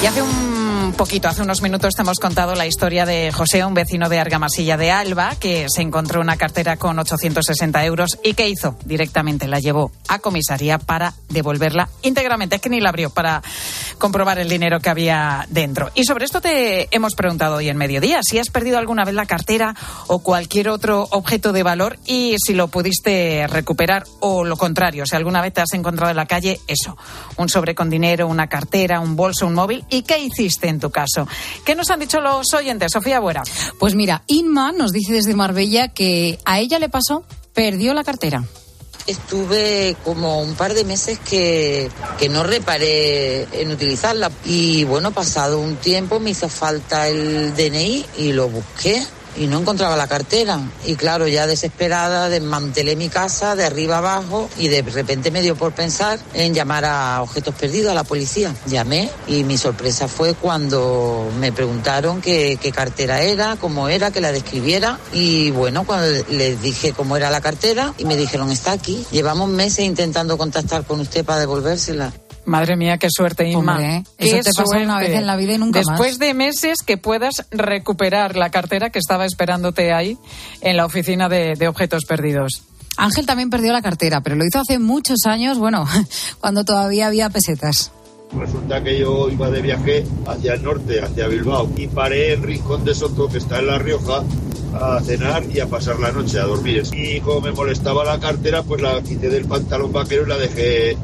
Y 0.02 0.06
hace 0.06 0.22
un 0.22 0.57
poquito, 0.98 1.28
hace 1.28 1.44
unos 1.44 1.62
minutos 1.62 1.94
te 1.94 2.02
hemos 2.02 2.18
contado 2.18 2.56
la 2.56 2.66
historia 2.66 3.06
de 3.06 3.32
José, 3.32 3.64
un 3.64 3.76
vecino 3.76 4.10
de 4.10 4.18
Argamasilla 4.18 4.78
de 4.78 4.90
Alba, 4.90 5.36
que 5.40 5.68
se 5.70 5.84
encontró 5.84 6.20
una 6.20 6.38
cartera 6.38 6.78
con 6.78 6.98
860 6.98 7.86
euros 7.86 8.18
y 8.24 8.34
¿qué 8.34 8.50
hizo? 8.50 8.76
Directamente 8.84 9.48
la 9.48 9.60
llevó 9.60 9.92
a 10.08 10.18
comisaría 10.18 10.80
para 10.80 11.14
devolverla 11.30 11.88
íntegramente. 12.02 12.56
Es 12.56 12.62
que 12.64 12.70
ni 12.70 12.82
la 12.82 12.90
abrió 12.90 13.12
para 13.12 13.44
comprobar 14.00 14.40
el 14.40 14.50
dinero 14.50 14.80
que 14.80 14.90
había 14.90 15.46
dentro. 15.50 15.92
Y 15.94 16.06
sobre 16.06 16.26
esto 16.26 16.42
te 16.42 16.88
hemos 16.96 17.14
preguntado 17.14 17.58
hoy 17.58 17.70
en 17.70 17.78
mediodía, 17.78 18.22
si 18.24 18.40
has 18.40 18.50
perdido 18.50 18.80
alguna 18.80 19.06
vez 19.06 19.14
la 19.14 19.28
cartera 19.28 19.76
o 20.08 20.20
cualquier 20.20 20.68
otro 20.68 21.08
objeto 21.12 21.54
de 21.54 21.62
valor 21.62 22.00
y 22.08 22.38
si 22.44 22.56
lo 22.56 22.70
pudiste 22.70 23.46
recuperar 23.46 24.06
o 24.20 24.44
lo 24.44 24.58
contrario, 24.58 25.06
si 25.06 25.16
alguna 25.16 25.44
vez 25.44 25.54
te 25.54 25.62
has 25.62 25.74
encontrado 25.74 26.10
en 26.10 26.18
la 26.18 26.26
calle 26.26 26.60
eso, 26.66 26.98
un 27.36 27.50
sobre 27.50 27.76
con 27.76 27.92
dinero, 27.92 28.28
una 28.28 28.48
cartera, 28.48 29.00
un 29.00 29.16
bolso, 29.16 29.46
un 29.46 29.54
móvil 29.54 29.86
y 29.92 30.02
qué 30.02 30.18
hiciste 30.18 30.70
en 30.70 30.80
tu 30.80 30.87
caso. 30.90 31.28
¿Qué 31.66 31.76
nos 31.76 31.90
han 31.90 32.00
dicho 32.00 32.22
los 32.22 32.54
oyentes, 32.54 32.92
Sofía 32.92 33.20
Buera? 33.20 33.44
Pues 33.80 33.96
mira, 33.96 34.24
Inma 34.28 34.72
nos 34.72 34.92
dice 34.92 35.14
desde 35.14 35.34
Marbella 35.36 35.90
que 35.90 36.40
a 36.46 36.60
ella 36.60 36.80
le 36.80 36.90
pasó, 36.90 37.24
perdió 37.54 37.94
la 37.94 38.04
cartera. 38.04 38.44
Estuve 39.06 39.96
como 40.04 40.42
un 40.42 40.56
par 40.56 40.74
de 40.74 40.84
meses 40.84 41.18
que, 41.20 41.90
que 42.20 42.28
no 42.28 42.44
reparé 42.44 43.44
en 43.62 43.72
utilizarla 43.72 44.30
y 44.44 44.84
bueno, 44.84 45.12
pasado 45.12 45.60
un 45.60 45.78
tiempo 45.78 46.20
me 46.20 46.32
hizo 46.32 46.50
falta 46.50 47.08
el 47.08 47.56
DNI 47.56 48.06
y 48.18 48.34
lo 48.34 48.50
busqué 48.50 49.02
y 49.38 49.48
no 49.48 49.60
encontraba 49.60 49.96
la 49.96 50.08
cartera. 50.08 50.60
Y 50.86 50.96
claro, 50.96 51.28
ya 51.28 51.48
desesperada 51.48 52.30
desmantelé 52.30 52.96
mi 52.96 53.10
casa 53.10 53.56
de 53.56 53.66
arriba 53.66 53.98
abajo 54.00 54.50
y 54.58 54.68
de 54.68 54.82
repente 54.82 55.32
me 55.32 55.42
dio 55.42 55.56
por 55.56 55.74
pensar 55.74 56.20
en 56.34 56.54
llamar 56.54 56.86
a 56.86 57.22
objetos 57.22 57.56
perdidos, 57.56 57.92
a 57.92 57.96
la 57.96 58.04
policía. 58.04 58.54
Llamé 58.66 59.10
y 59.28 59.44
mi 59.44 59.58
sorpresa 59.58 60.08
fue 60.08 60.34
cuando 60.34 61.30
me 61.40 61.52
preguntaron 61.52 62.22
qué, 62.22 62.58
qué 62.62 62.72
cartera 62.72 63.22
era, 63.22 63.56
cómo 63.56 63.90
era, 63.90 64.12
que 64.12 64.22
la 64.22 64.32
describiera. 64.32 65.00
Y 65.14 65.52
bueno, 65.52 65.86
cuando 65.86 66.08
les 66.30 66.62
dije 66.62 66.94
cómo 66.94 67.18
era 67.18 67.30
la 67.30 67.42
cartera 67.42 67.94
y 67.98 68.06
me 68.06 68.18
dijeron, 68.18 68.52
está 68.52 68.72
aquí. 68.72 69.06
Llevamos 69.12 69.50
meses 69.50 69.86
intentando 69.86 70.38
contactar 70.38 70.84
con 70.86 71.00
usted 71.00 71.24
para 71.24 71.40
devolvérsela. 71.40 72.14
Madre 72.48 72.76
mía, 72.78 72.98
qué 72.98 73.10
suerte, 73.10 73.48
Inma. 73.48 73.74
Hombre, 73.74 74.04
Qué 74.18 74.26
eso 74.28 74.38
te 74.38 74.52
pasa 74.56 74.78
una 74.78 74.94
suerte. 74.94 75.10
vez 75.10 75.20
en 75.20 75.28
la 75.28 75.36
vida 75.36 75.54
y 75.54 75.58
nunca 75.58 75.82
más. 75.86 76.00
Después 76.00 76.18
de 76.18 76.34
meses 76.34 76.78
que 76.86 76.98
puedas 76.98 77.46
recuperar 77.52 78.36
la 78.38 78.50
cartera 78.50 78.90
que 78.90 79.00
estaba 79.00 79.26
esperándote 79.26 79.92
ahí 79.94 80.18
en 80.62 80.78
la 80.78 80.86
oficina 80.86 81.28
de, 81.30 81.56
de 81.56 81.68
objetos 81.68 82.06
perdidos. 82.06 82.64
Ángel 82.96 83.26
también 83.26 83.50
perdió 83.50 83.74
la 83.74 83.82
cartera, 83.82 84.22
pero 84.22 84.36
lo 84.38 84.46
hizo 84.46 84.60
hace 84.60 84.80
muchos 84.80 85.26
años, 85.26 85.60
bueno, 85.60 85.86
cuando 86.40 86.64
todavía 86.64 87.08
había 87.08 87.30
pesetas. 87.30 87.92
Resulta 88.38 88.84
que 88.84 88.98
yo 89.00 89.30
iba 89.30 89.50
de 89.50 89.62
viaje 89.62 90.06
hacia 90.26 90.54
el 90.56 90.64
norte, 90.64 91.02
hacia 91.02 91.28
Bilbao, 91.28 91.70
y 91.78 91.88
paré 91.88 92.34
en 92.34 92.44
Rincón 92.44 92.84
de 92.86 92.96
Soto, 92.96 93.28
que 93.28 93.38
está 93.38 93.60
en 93.60 93.68
La 93.68 93.78
Rioja, 93.78 94.24
a 94.74 95.00
cenar 95.02 95.44
y 95.54 95.60
a 95.60 95.68
pasar 95.68 96.00
la 96.00 96.12
noche, 96.12 96.40
a 96.40 96.44
dormir. 96.44 96.84
Y 96.92 97.20
como 97.22 97.42
me 97.42 97.52
molestaba 97.52 98.04
la 98.04 98.20
cartera, 98.20 98.64
pues 98.64 98.82
la 98.82 99.02
quité 99.02 99.30
del 99.30 99.46
pantalón 99.46 99.94
vaquero 99.94 100.26
y 100.26 100.30
la 100.30 100.38
dejé, 100.38 100.98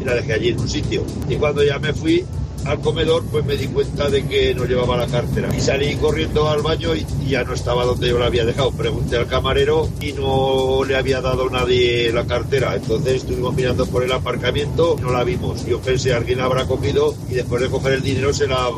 y 0.00 0.04
la 0.04 0.14
dejé 0.14 0.32
allí 0.34 0.48
en 0.48 0.60
un 0.60 0.68
sitio. 0.68 1.04
Y 1.28 1.36
cuando 1.36 1.62
ya 1.62 1.78
me 1.78 1.92
fui 1.92 2.24
al 2.64 2.80
comedor, 2.80 3.24
pues 3.24 3.44
me 3.44 3.56
di 3.56 3.68
cuenta 3.68 4.08
de 4.08 4.26
que 4.26 4.54
no 4.54 4.64
llevaba 4.64 4.96
la 4.96 5.06
cartera. 5.06 5.48
Y 5.56 5.60
salí 5.60 5.94
corriendo 5.96 6.48
al 6.48 6.62
baño 6.62 6.94
y, 6.94 7.06
y 7.24 7.30
ya 7.30 7.44
no 7.44 7.54
estaba 7.54 7.84
donde 7.84 8.08
yo 8.08 8.18
la 8.18 8.26
había 8.26 8.44
dejado. 8.44 8.70
Pregunté 8.72 9.16
al 9.16 9.26
camarero 9.26 9.88
y 10.00 10.12
no 10.12 10.84
le 10.84 10.96
había 10.96 11.20
dado 11.20 11.48
nadie 11.48 12.12
la 12.12 12.26
cartera. 12.26 12.74
Entonces 12.76 13.16
estuvimos 13.16 13.54
mirando 13.54 13.86
por 13.86 14.04
el 14.04 14.12
aparcamiento, 14.12 14.96
no 15.00 15.10
la 15.10 15.24
vimos. 15.24 15.64
Yo 15.66 15.80
pensé, 15.80 16.12
alguien 16.12 16.38
la 16.38 16.44
habrá 16.44 16.66
cogido 16.66 17.14
y 17.30 17.34
después 17.34 17.62
de 17.62 17.68
coger 17.68 17.94
el 17.94 18.02
dinero 18.02 18.32
se 18.32 18.46
la, 18.46 18.70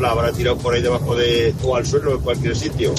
la 0.00 0.10
habrá 0.10 0.32
tirado 0.32 0.56
por 0.58 0.74
ahí 0.74 0.82
debajo 0.82 1.14
de, 1.14 1.54
o 1.62 1.76
al 1.76 1.86
suelo, 1.86 2.14
en 2.14 2.20
cualquier 2.20 2.56
sitio. 2.56 2.94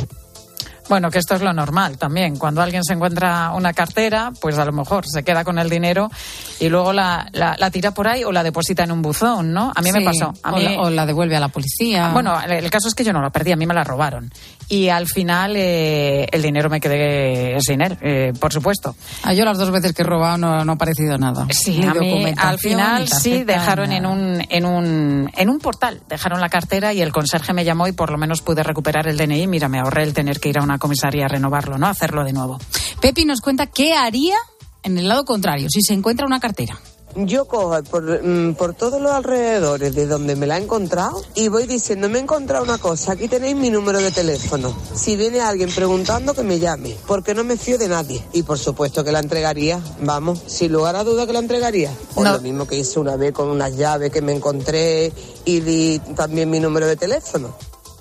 Bueno, 0.90 1.12
que 1.12 1.20
esto 1.20 1.36
es 1.36 1.42
lo 1.42 1.52
normal 1.54 1.98
también. 1.98 2.38
Cuando 2.38 2.62
alguien 2.62 2.84
se 2.84 2.94
encuentra 2.94 3.52
una 3.54 3.74
cartera, 3.74 4.32
pues 4.40 4.58
a 4.58 4.66
lo 4.66 4.72
mejor 4.72 5.06
se 5.06 5.24
queda 5.24 5.44
con 5.44 5.60
el 5.60 5.70
dinero 5.70 6.10
y 6.60 6.70
luego 6.70 6.94
la, 6.94 7.28
la, 7.34 7.56
la 7.58 7.70
tira 7.72 7.92
por 7.92 8.08
ahí 8.08 8.24
o 8.24 8.32
la 8.32 8.42
deposita 8.44 8.84
en 8.84 8.92
un 8.92 9.02
buzón, 9.02 9.52
¿no? 9.54 9.72
A 9.76 9.82
mí 9.82 9.92
me 9.92 10.00
pasó. 10.06 10.34
A 10.44 10.54
o 10.54 10.58
mí, 10.58 10.64
la- 10.64 10.82
o 10.82 10.90
la 10.90 11.06
devuelve 11.06 11.36
a 11.36 11.40
la 11.40 11.50
policía. 11.50 12.10
Bueno, 12.14 12.40
el 12.42 12.52
el 12.52 12.70
caso 12.70 12.88
es 12.88 12.96
que 12.96 13.04
yo 13.04 13.12
no 13.14 13.22
la 13.22 13.30
perdí, 13.30 13.52
a 13.52 13.56
mí 13.58 13.66
me 13.66 13.74
la 13.74 13.84
robaron. 13.84 14.32
Y 14.70 14.90
al 14.90 15.08
final 15.08 15.56
eh, 15.56 16.28
el 16.32 16.42
dinero 16.42 16.70
me 16.70 16.82
quedé 16.82 17.58
sin 17.62 17.82
él, 17.82 17.98
eh, 18.02 18.34
por 18.38 18.52
supuesto. 18.52 18.96
A 19.24 19.34
yo 19.34 19.46
las 19.46 19.58
dos 19.58 19.72
veces 19.72 19.94
que 19.94 20.02
he 20.02 20.06
robado 20.06 20.38
no, 20.38 20.66
no 20.66 20.74
ha 20.74 20.76
parecido 20.76 21.18
nada. 21.18 21.48
Sí, 21.52 21.82
a 21.84 21.94
mí 21.94 22.26
al 22.38 22.60
final 22.60 23.08
sí 23.08 23.44
dejaron 23.44 23.94
en 23.94 24.06
un, 24.06 24.46
en, 24.50 24.66
un, 24.66 25.32
en 25.34 25.50
un 25.50 25.60
portal, 25.60 26.02
dejaron 26.10 26.42
la 26.42 26.50
cartera 26.50 26.94
y 26.94 27.02
el 27.02 27.14
conserje 27.14 27.54
me 27.54 27.64
llamó 27.64 27.88
y 27.88 27.94
por 27.94 28.12
lo 28.12 28.18
menos 28.18 28.42
pude 28.42 28.62
recuperar 28.62 29.08
el 29.08 29.18
DNI. 29.18 29.48
Mira, 29.48 29.70
me 29.70 29.80
ahorré 29.80 30.04
el 30.04 30.14
tener 30.14 30.40
que 30.42 30.50
ir 30.50 30.60
a 30.60 30.64
una 30.64 30.78
comisaría 30.80 31.26
a 31.26 31.30
renovarlo, 31.30 31.78
¿no? 31.78 31.88
Hacerlo 31.88 32.26
de 32.26 32.34
nuevo. 32.34 32.60
Pepi 33.00 33.24
nos 33.24 33.40
cuenta 33.40 33.68
qué 33.68 33.94
haría 33.94 34.36
en 34.84 34.98
el 34.98 35.08
lado 35.08 35.24
contrario 35.24 35.68
si 35.70 35.82
se 35.82 35.94
encuentra 35.94 36.26
una 36.26 36.40
cartera. 36.42 36.78
Yo 37.26 37.46
cojo 37.46 37.82
por, 37.90 38.24
mm, 38.24 38.54
por 38.54 38.76
todos 38.76 39.02
los 39.02 39.12
alrededores 39.12 39.96
de 39.96 40.06
donde 40.06 40.36
me 40.36 40.46
la 40.46 40.60
he 40.60 40.62
encontrado 40.62 41.20
y 41.34 41.48
voy 41.48 41.66
diciendo, 41.66 42.10
me 42.10 42.20
he 42.20 42.22
encontrado 42.22 42.64
una 42.64 42.78
cosa, 42.78 43.14
aquí 43.14 43.28
tenéis 43.28 43.56
mi 43.56 43.72
número 43.72 44.00
de 44.00 44.12
teléfono. 44.12 44.72
Si 44.94 45.16
viene 45.16 45.42
alguien 45.42 45.72
preguntando, 45.72 46.36
que 46.36 46.44
me 46.44 46.60
llame, 46.60 46.96
porque 47.08 47.34
no 47.34 47.44
me 47.44 47.58
fío 47.58 47.80
de 47.80 47.88
nadie. 47.88 48.24
Y 48.34 48.44
por 48.44 48.60
supuesto 48.60 49.04
que 49.04 49.12
la 49.12 49.20
entregaría, 49.20 49.82
vamos, 50.02 50.44
sin 50.46 50.72
lugar 50.72 50.96
a 50.96 51.04
duda 51.04 51.26
que 51.26 51.34
la 51.34 51.40
entregaría. 51.40 51.92
O 52.14 52.24
lo 52.24 52.40
mismo 52.40 52.68
que 52.68 52.78
hice 52.78 53.00
una 53.00 53.16
vez 53.16 53.34
con 53.34 53.50
unas 53.50 53.76
llaves 53.76 54.12
que 54.12 54.22
me 54.22 54.34
encontré 54.34 55.12
y 55.44 55.60
di 55.62 56.00
también 56.16 56.52
mi 56.52 56.60
número 56.60 56.86
de 56.86 56.98
teléfono. 56.98 57.56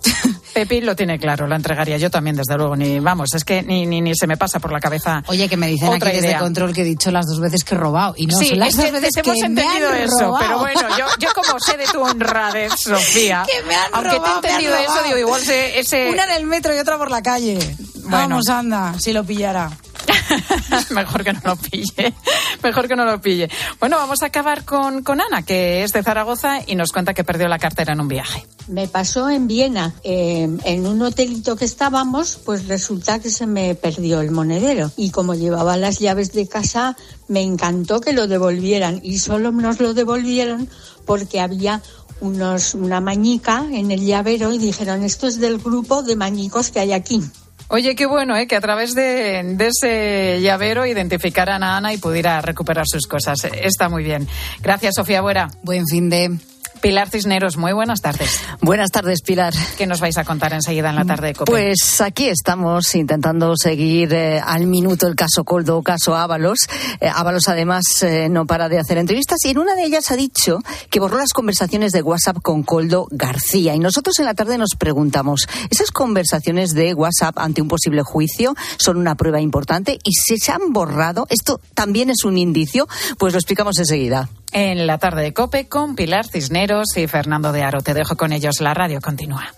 Pepi 0.57 0.81
lo 0.81 0.97
tiene 0.97 1.19
claro, 1.19 1.47
lo 1.47 1.55
entregaría 1.55 1.99
yo 1.99 2.11
también, 2.11 2.35
desde 2.35 2.57
luego. 2.57 2.75
Ni, 2.77 2.99
vamos, 2.99 3.35
es 3.35 3.45
que 3.45 3.63
ni, 3.63 3.85
ni, 3.85 4.01
ni 4.01 4.15
se 4.15 4.27
me 4.27 4.39
pasa 4.39 4.59
por 4.59 4.73
la 4.73 4.81
cabeza. 4.81 5.23
Oye, 5.27 5.49
que 5.51 5.57
me 5.59 5.67
dicen 5.67 5.89
otra 5.89 6.09
aquí 6.09 6.17
desde 6.17 6.29
idea. 6.29 6.39
control 6.39 6.73
que 6.73 6.81
he 6.81 6.85
dicho 6.85 7.11
las 7.11 7.27
dos 7.27 7.41
veces 7.41 7.63
que 7.63 7.75
he 7.75 7.79
robado. 7.79 8.15
Y 8.17 8.27
no 8.27 8.39
sí, 8.39 8.49
son 8.49 8.59
las 8.61 8.71
es 8.71 8.77
dos 8.77 8.85
que 8.87 8.91
veces 8.93 9.11
hemos 9.19 9.37
me 9.39 9.47
entendido 9.47 9.91
han 9.91 9.97
eso, 9.99 10.19
robado. 10.21 10.39
pero 10.41 10.59
bueno, 10.61 10.81
yo, 10.99 11.07
yo 11.19 11.29
como 11.35 11.61
sé 11.61 11.77
de 11.77 11.85
tu 11.85 12.01
honradez, 12.03 12.73
Sofía, 12.79 13.45
Que 13.47 13.63
me 13.69 13.75
han 13.75 13.91
aunque 13.93 14.17
robado, 14.17 14.41
te 14.41 14.49
he 14.49 14.51
entendido 14.53 14.77
eso, 14.77 15.03
digo, 15.05 15.19
igual 15.19 15.43
se- 15.43 15.79
ese... 15.79 16.09
Una 16.11 16.25
en 16.25 16.31
el 16.31 16.47
metro 16.47 16.75
y 16.75 16.79
otra 16.79 16.97
por 16.97 17.11
la 17.11 17.21
calle. 17.21 17.59
Vamos, 18.05 18.49
anda, 18.49 18.95
si 18.99 19.13
lo 19.13 19.25
pillara. 19.25 19.71
Mejor 20.91 21.25
que 21.25 21.33
no 21.33 21.41
lo 21.45 21.57
pille. 21.57 22.15
Mejor 22.63 22.89
que 22.89 22.97
no 22.97 23.05
lo 23.05 23.21
pille. 23.21 23.49
Bueno, 23.81 23.97
vamos 23.97 24.23
a 24.23 24.27
acabar 24.27 24.65
con, 24.65 25.03
con 25.03 25.21
Ana, 25.21 25.43
que 25.43 25.83
es 25.83 25.93
de 25.93 26.03
Zaragoza 26.03 26.61
y 26.67 26.75
nos 26.75 26.93
cuenta 26.93 27.15
que 27.15 27.25
perdió 27.25 27.49
la 27.49 27.59
cartera 27.59 27.93
en 27.93 28.01
un 28.01 28.09
viaje. 28.09 28.47
Me 28.69 28.89
pasó 28.89 29.31
en 29.31 29.47
Viena, 29.47 29.95
eh, 30.03 30.49
en 30.65 30.87
un 30.87 31.03
hotelito 31.03 31.57
que 31.57 31.65
estábamos, 31.65 32.39
pues 32.45 32.67
resulta 32.67 33.21
que 33.21 33.31
se 33.31 33.47
me 33.47 33.75
perdió 33.75 34.21
el 34.21 34.31
monedero. 34.31 34.91
Y 34.97 35.11
como 35.11 35.35
llevaba 35.35 35.77
las 35.77 35.99
llaves 35.99 36.33
de 36.33 36.49
casa, 36.49 36.97
me 37.29 37.43
encantó 37.43 38.01
que 38.01 38.13
lo 38.13 38.27
devolvieran. 38.27 39.01
Y 39.03 39.19
solo 39.19 39.53
nos 39.53 39.81
lo 39.81 39.95
devolvieron 39.95 40.69
porque 41.05 41.41
había 41.41 41.83
unos, 42.21 42.75
una 42.75 43.01
mañica 43.01 43.67
en 43.71 43.91
el 43.91 44.05
llavero 44.05 44.53
y 44.53 44.59
dijeron, 44.59 45.03
esto 45.05 45.27
es 45.27 45.39
del 45.39 45.59
grupo 45.59 46.03
de 46.03 46.17
mañicos 46.17 46.71
que 46.71 46.81
hay 46.81 46.93
aquí. 46.93 47.23
Oye, 47.69 47.97
qué 47.97 48.07
bueno, 48.07 48.37
¿eh? 48.37 48.47
que 48.47 48.55
a 48.55 48.61
través 48.61 48.95
de, 48.95 49.41
ese 49.59 50.41
llavero 50.41 50.87
identificaran 50.87 51.63
a 51.65 51.77
Ana 51.77 51.93
y 51.93 51.99
pudiera 51.99 52.41
recuperar 52.41 52.85
sus 52.87 53.07
cosas. 53.07 53.39
Está 53.45 53.89
muy 53.89 54.05
bien. 54.05 54.29
Gracias, 54.63 54.95
Sofía 54.95 55.21
Buera. 55.21 55.49
Buen 55.63 55.85
fin 55.87 56.09
de. 56.09 56.39
Pilar 56.81 57.09
Cisneros, 57.09 57.57
muy 57.57 57.73
buenas 57.73 58.01
tardes. 58.01 58.41
Buenas 58.61 58.91
tardes, 58.91 59.23
Pilar. 59.23 59.55
¿Qué 59.77 59.87
nos 59.87 60.01
vais 60.01 60.19
a 60.19 60.25
contar 60.25 60.53
enseguida 60.53 60.91
en 60.91 60.97
la 60.97 61.05
tarde 61.05 61.29
de 61.29 61.35
COPE? 61.35 61.51
Pues 61.51 62.01
aquí 62.01 62.29
estamos 62.29 62.95
intentando 62.95 63.55
seguir 63.57 64.13
eh, 64.13 64.41
al 64.45 64.67
minuto 64.67 65.07
el 65.07 65.15
caso 65.17 65.45
Coldo, 65.45 65.83
caso 65.83 66.15
Ábalos. 66.15 66.59
Eh, 67.01 67.09
Ábalos 67.13 67.49
además 67.49 67.85
eh, 68.03 68.29
no 68.29 68.47
para 68.47 68.69
de 68.69 68.79
hacer 68.79 68.99
entrevistas 68.99 69.39
y 69.45 69.51
en 69.51 69.59
una 69.59 69.75
de 69.75 69.85
ellas 69.85 70.11
ha 70.11 70.17
dicho 70.17 70.61
que 70.91 71.01
borró 71.01 71.19
las 71.19 71.33
conversaciones 71.33 71.93
de 71.93 72.03
WhatsApp 72.03 72.39
con 72.43 72.63
Coldo 72.63 73.07
García. 73.11 73.75
Y 73.75 73.79
nosotros 73.79 74.19
en 74.19 74.27
la 74.27 74.35
tarde 74.35 74.59
nos 74.59 74.77
preguntamos, 74.79 75.49
¿esas 75.71 75.91
conversaciones 75.91 76.71
de 76.71 76.95
WhatsApp 76.95 77.39
ante 77.39 77.63
un 77.63 77.69
posible 77.69 78.03
juicio 78.03 78.55
son 78.77 78.97
una 78.97 79.15
prueba 79.15 79.41
importante? 79.41 79.99
¿Y 80.05 80.13
si 80.13 80.39
se 80.39 80.53
han 80.53 80.73
borrado? 80.73 81.27
¿Esto 81.31 81.61
también 81.75 82.11
es 82.11 82.25
un 82.25 82.39
indicio? 82.39 82.87
Pues 83.19 83.33
lo 83.33 83.39
explicamos 83.39 83.79
enseguida. 83.79 84.29
En 84.59 84.87
la 84.87 84.97
tarde 84.97 85.21
de 85.21 85.35
COPE 85.35 85.69
con 85.69 85.97
Pilar 85.97 86.27
Cisneros 86.27 86.97
y 86.97 87.07
Fernando 87.07 87.53
de 87.53 87.63
Aro. 87.63 87.83
Te 87.83 87.93
dejo 87.93 88.17
con 88.17 88.33
ellos. 88.33 88.63
La 88.63 88.73
radio 88.73 89.03
continúa. 89.03 89.53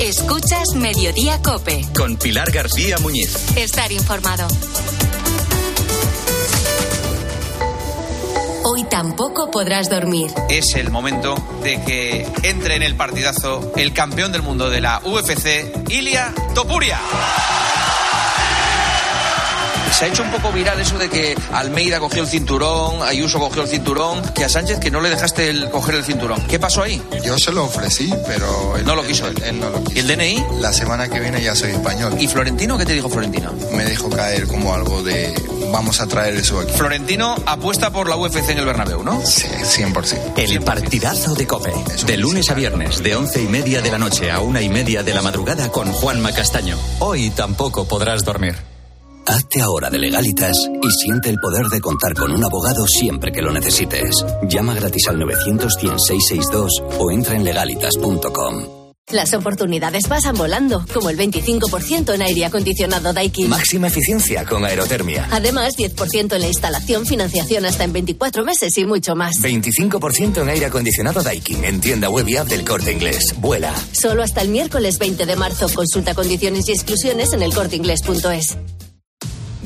Escuchas 0.00 0.74
Mediodía 0.74 1.42
Cope. 1.42 1.82
Con 1.94 2.16
Pilar 2.16 2.50
García 2.50 2.96
Muñiz. 3.00 3.54
Estar 3.54 3.92
informado. 3.92 4.48
Hoy 8.78 8.84
tampoco 8.84 9.50
podrás 9.50 9.90
dormir. 9.90 10.30
Es 10.48 10.76
el 10.76 10.92
momento 10.92 11.34
de 11.64 11.82
que 11.82 12.24
entre 12.44 12.76
en 12.76 12.84
el 12.84 12.94
partidazo 12.94 13.72
el 13.74 13.92
campeón 13.92 14.30
del 14.30 14.42
mundo 14.42 14.70
de 14.70 14.80
la 14.80 15.02
UFC, 15.04 15.90
Ilia 15.90 16.32
Topuria. 16.54 17.00
Se 19.92 20.04
ha 20.04 20.08
hecho 20.08 20.22
un 20.22 20.30
poco 20.30 20.52
viral 20.52 20.78
eso 20.80 20.96
de 20.96 21.08
que 21.08 21.36
Almeida 21.52 21.98
cogió 21.98 22.22
el 22.22 22.28
cinturón, 22.28 23.02
Ayuso 23.02 23.40
cogió 23.40 23.62
el 23.62 23.68
cinturón, 23.68 24.22
que 24.32 24.44
a 24.44 24.48
Sánchez 24.48 24.78
que 24.78 24.90
no 24.92 25.00
le 25.00 25.10
dejaste 25.10 25.48
el, 25.50 25.70
coger 25.70 25.96
el 25.96 26.04
cinturón. 26.04 26.40
¿Qué 26.46 26.58
pasó 26.60 26.82
ahí? 26.82 27.02
Yo 27.24 27.36
se 27.36 27.50
lo 27.50 27.64
ofrecí, 27.64 28.12
pero... 28.26 28.76
él- 28.76 28.84
No 28.84 28.94
lo 28.94 29.02
quiso 29.04 29.26
él. 29.26 29.42
Él 29.44 29.58
no 29.58 29.70
lo 29.70 29.82
quiso. 29.82 29.96
¿Y 29.96 29.98
el 30.00 30.06
DNI? 30.06 30.44
La 30.60 30.72
semana 30.72 31.08
que 31.08 31.18
viene 31.18 31.42
ya 31.42 31.56
soy 31.56 31.72
español. 31.72 32.14
¿Y 32.20 32.28
Florentino 32.28 32.78
qué 32.78 32.86
te 32.86 32.92
dijo 32.92 33.08
Florentino? 33.08 33.52
Me 33.72 33.84
dejó 33.84 34.08
caer 34.08 34.46
como 34.46 34.72
algo 34.72 35.02
de... 35.02 35.34
Vamos 35.72 36.00
a 36.00 36.06
traer 36.06 36.34
eso 36.36 36.60
aquí. 36.60 36.72
Florentino 36.76 37.34
apuesta 37.44 37.90
por 37.90 38.08
la 38.08 38.16
UFC 38.16 38.48
en 38.50 38.58
el 38.58 38.66
Bernabéu, 38.66 39.02
¿no? 39.02 39.20
Sí, 39.26 39.48
100%. 39.48 40.34
El 40.36 40.60
partidazo 40.62 41.34
de 41.34 41.46
Cope. 41.46 41.72
De 42.06 42.16
lunes 42.16 42.48
a 42.50 42.54
viernes, 42.54 43.02
de 43.02 43.16
once 43.16 43.42
y 43.42 43.46
media 43.48 43.82
de 43.82 43.90
la 43.90 43.98
noche 43.98 44.30
a 44.30 44.40
una 44.40 44.62
y 44.62 44.68
media 44.68 45.02
de 45.02 45.12
la 45.12 45.22
madrugada 45.22 45.70
con 45.70 45.92
Juanma 45.92 46.32
Castaño. 46.32 46.76
Hoy 47.00 47.30
tampoco 47.30 47.86
podrás 47.88 48.24
dormir. 48.24 48.54
Hazte 49.28 49.60
ahora 49.60 49.90
de 49.90 49.98
legalitas 49.98 50.56
y 50.82 50.90
siente 50.90 51.28
el 51.28 51.36
poder 51.38 51.66
de 51.66 51.82
contar 51.82 52.14
con 52.14 52.32
un 52.32 52.42
abogado 52.42 52.86
siempre 52.86 53.30
que 53.30 53.42
lo 53.42 53.52
necesites. 53.52 54.24
Llama 54.48 54.74
gratis 54.74 55.06
al 55.08 55.18
900 55.18 55.74
662 55.74 56.82
o 56.98 57.10
entra 57.10 57.34
en 57.36 57.44
legalitas.com. 57.44 58.78
Las 59.10 59.32
oportunidades 59.34 60.06
pasan 60.06 60.36
volando, 60.36 60.84
como 60.92 61.08
el 61.10 61.18
25% 61.18 62.14
en 62.14 62.22
aire 62.22 62.44
acondicionado 62.44 63.12
Daikin. 63.12 63.48
Máxima 63.48 63.88
eficiencia 63.88 64.44
con 64.44 64.64
aerotermia. 64.64 65.28
Además, 65.30 65.76
10% 65.76 66.34
en 66.34 66.40
la 66.40 66.48
instalación, 66.48 67.06
financiación 67.06 67.64
hasta 67.64 67.84
en 67.84 67.92
24 67.92 68.44
meses 68.44 68.76
y 68.76 68.84
mucho 68.84 69.14
más. 69.14 69.36
25% 69.42 70.42
en 70.42 70.48
aire 70.48 70.66
acondicionado 70.66 71.22
Daikin 71.22 71.64
en 71.64 71.80
tienda 71.80 72.10
web 72.10 72.28
y 72.28 72.36
app 72.36 72.48
del 72.48 72.64
corte 72.64 72.92
inglés. 72.92 73.34
Vuela. 73.38 73.74
Solo 73.92 74.22
hasta 74.22 74.40
el 74.40 74.48
miércoles 74.48 74.98
20 74.98 75.24
de 75.24 75.36
marzo. 75.36 75.68
Consulta 75.74 76.14
condiciones 76.14 76.68
y 76.68 76.72
exclusiones 76.72 77.32
en 77.32 77.42
elcorteinglés.es. 77.42 78.56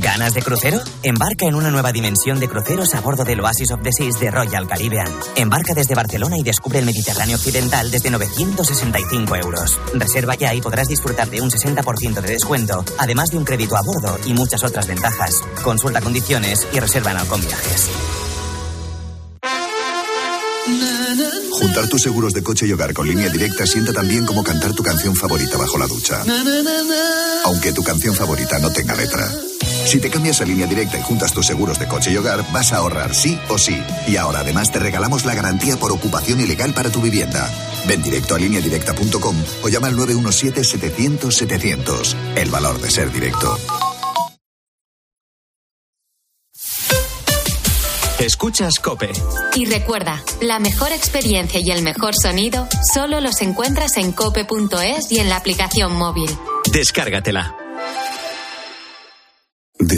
¿Ganas 0.02 0.34
de 0.34 0.42
crucero? 0.42 0.80
Embarca 1.04 1.46
en 1.46 1.54
una 1.54 1.70
nueva 1.70 1.92
dimensión 1.92 2.40
de 2.40 2.48
cruceros 2.48 2.92
a 2.94 3.00
bordo 3.00 3.24
del 3.24 3.40
Oasis 3.40 3.70
of 3.70 3.82
the 3.82 3.92
Seas 3.92 4.18
de 4.18 4.32
Royal 4.32 4.66
Caribbean. 4.66 5.06
Embarca 5.36 5.74
desde 5.74 5.94
Barcelona 5.94 6.36
y 6.36 6.42
descubre 6.42 6.80
el 6.80 6.84
Mediterráneo 6.84 7.36
Occidental 7.36 7.88
desde 7.88 8.10
965 8.10 9.36
euros. 9.36 9.78
Reserva 9.94 10.34
ya 10.34 10.52
y 10.54 10.60
podrás 10.60 10.88
disfrutar 10.88 11.30
de 11.30 11.40
un 11.40 11.50
60% 11.50 12.20
de 12.20 12.32
descuento, 12.32 12.84
además 12.98 13.30
de 13.30 13.38
un 13.38 13.44
crédito 13.44 13.76
a 13.76 13.82
bordo 13.82 14.18
y 14.26 14.34
muchas 14.34 14.64
otras 14.64 14.88
ventajas. 14.88 15.40
Consulta 15.62 16.00
condiciones 16.00 16.66
y 16.72 16.80
reserva 16.80 17.12
en 17.12 17.18
Alcon 17.18 17.40
Viajes. 17.40 17.88
Juntar 21.52 21.86
tus 21.88 22.02
seguros 22.02 22.32
de 22.32 22.42
coche 22.42 22.66
y 22.66 22.72
hogar 22.72 22.92
con 22.92 23.06
línea 23.06 23.28
directa 23.28 23.66
sienta 23.66 23.92
también 23.92 24.26
como 24.26 24.42
cantar 24.42 24.72
tu 24.72 24.82
canción 24.82 25.14
favorita 25.14 25.56
bajo 25.56 25.78
la 25.78 25.86
ducha. 25.86 26.22
Aunque 27.44 27.72
tu 27.72 27.84
canción 27.84 28.16
favorita 28.16 28.58
no 28.58 28.70
tenga 28.70 28.96
letra. 28.96 29.30
Si 29.84 30.00
te 30.00 30.10
cambias 30.10 30.40
a 30.40 30.44
línea 30.44 30.66
directa 30.66 30.98
y 30.98 31.02
juntas 31.02 31.32
tus 31.32 31.46
seguros 31.46 31.78
de 31.78 31.86
coche 31.86 32.10
y 32.10 32.16
hogar, 32.16 32.44
vas 32.52 32.72
a 32.72 32.78
ahorrar 32.78 33.14
sí 33.14 33.38
o 33.48 33.58
sí. 33.58 33.80
Y 34.06 34.16
ahora 34.16 34.40
además 34.40 34.70
te 34.70 34.78
regalamos 34.78 35.24
la 35.24 35.34
garantía 35.34 35.76
por 35.76 35.92
ocupación 35.92 36.40
ilegal 36.40 36.72
para 36.72 36.90
tu 36.90 37.00
vivienda. 37.00 37.48
Ven 37.86 38.02
directo 38.02 38.34
a 38.34 38.38
lineadirecta.com 38.38 39.36
o 39.62 39.68
llama 39.68 39.88
al 39.88 39.96
917-700-700. 39.96 42.14
El 42.36 42.50
valor 42.50 42.80
de 42.80 42.90
ser 42.90 43.12
directo. 43.12 43.58
Escuchas 48.18 48.78
Cope. 48.78 49.10
Y 49.56 49.66
recuerda, 49.66 50.22
la 50.40 50.60
mejor 50.60 50.92
experiencia 50.92 51.60
y 51.60 51.70
el 51.72 51.82
mejor 51.82 52.14
sonido 52.14 52.68
solo 52.94 53.20
los 53.20 53.42
encuentras 53.42 53.96
en 53.96 54.12
cope.es 54.12 55.10
y 55.10 55.18
en 55.18 55.28
la 55.28 55.36
aplicación 55.36 55.96
móvil. 55.96 56.30
Descárgatela. 56.72 57.56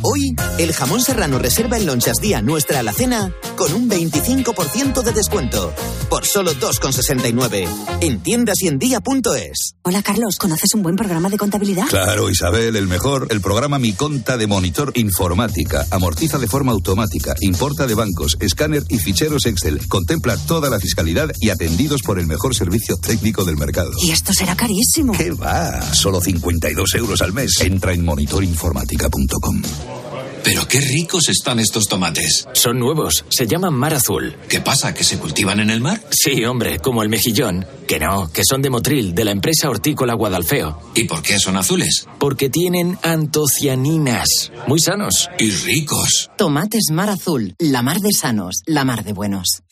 Hoy, 0.00 0.34
el 0.58 0.72
jamón 0.72 1.02
serrano 1.02 1.38
reserva 1.38 1.76
en 1.76 1.86
Lonchas 1.86 2.16
Día 2.16 2.40
nuestra 2.40 2.80
alacena 2.80 3.32
con 3.56 3.72
un 3.74 3.90
25% 3.90 5.02
de 5.02 5.12
descuento. 5.12 5.72
Por 6.08 6.26
solo 6.26 6.52
2,69. 6.54 7.68
En 8.00 8.22
tiendas 8.22 8.62
y 8.62 8.68
en 8.68 8.78
día.es. 8.78 9.74
Hola 9.82 10.02
Carlos, 10.02 10.36
¿conoces 10.36 10.74
un 10.74 10.82
buen 10.82 10.96
programa 10.96 11.28
de 11.28 11.36
contabilidad? 11.36 11.86
Claro, 11.88 12.30
Isabel, 12.30 12.74
el 12.76 12.88
mejor, 12.88 13.28
el 13.30 13.40
programa 13.40 13.78
Mi 13.78 13.92
Conta 13.92 14.36
de 14.36 14.46
Monitor 14.46 14.92
Informática. 14.96 15.86
Amortiza 15.90 16.38
de 16.38 16.48
forma 16.48 16.72
automática, 16.72 17.34
importa 17.40 17.86
de 17.86 17.94
bancos, 17.94 18.36
escáner 18.40 18.82
y 18.88 18.98
ficheros 18.98 19.46
Excel. 19.46 19.86
Contempla 19.88 20.36
toda 20.36 20.70
la 20.70 20.80
fiscalidad 20.80 21.30
y 21.38 21.50
atendidos 21.50 22.02
por 22.02 22.18
el 22.18 22.26
mejor 22.26 22.54
servicio 22.54 22.96
técnico 22.96 23.44
del 23.44 23.56
mercado. 23.56 23.90
Y 24.02 24.10
esto 24.10 24.32
será 24.32 24.56
carísimo. 24.56 25.12
¿Qué 25.12 25.30
va? 25.32 25.82
Solo 25.92 26.20
52 26.20 26.94
euros 26.94 27.20
al 27.20 27.32
mes. 27.32 27.60
Entra 27.60 27.92
en 27.92 28.04
monitorinformática.com. 28.04 29.62
Pero 30.44 30.66
qué 30.66 30.80
ricos 30.80 31.28
están 31.28 31.60
estos 31.60 31.84
tomates. 31.86 32.48
Son 32.52 32.78
nuevos, 32.78 33.24
se 33.28 33.46
llaman 33.46 33.74
mar 33.74 33.94
azul. 33.94 34.36
¿Qué 34.48 34.60
pasa? 34.60 34.92
¿Que 34.92 35.04
se 35.04 35.18
cultivan 35.18 35.60
en 35.60 35.70
el 35.70 35.80
mar? 35.80 36.00
Sí, 36.10 36.44
hombre, 36.44 36.78
como 36.78 37.02
el 37.02 37.08
mejillón. 37.08 37.66
Que 37.86 37.98
no, 37.98 38.30
que 38.32 38.42
son 38.44 38.62
de 38.62 38.70
Motril, 38.70 39.14
de 39.14 39.24
la 39.24 39.30
empresa 39.30 39.68
hortícola 39.68 40.14
Guadalfeo. 40.14 40.80
¿Y 40.94 41.04
por 41.04 41.22
qué 41.22 41.38
son 41.38 41.56
azules? 41.56 42.06
Porque 42.18 42.48
tienen 42.48 42.98
antocianinas. 43.02 44.50
Muy 44.66 44.80
sanos. 44.80 45.28
Y 45.38 45.50
ricos. 45.50 46.30
Tomates 46.36 46.90
mar 46.90 47.10
azul, 47.10 47.54
la 47.58 47.82
mar 47.82 48.00
de 48.00 48.12
sanos, 48.12 48.62
la 48.66 48.84
mar 48.84 49.04
de 49.04 49.12
buenos. 49.12 49.62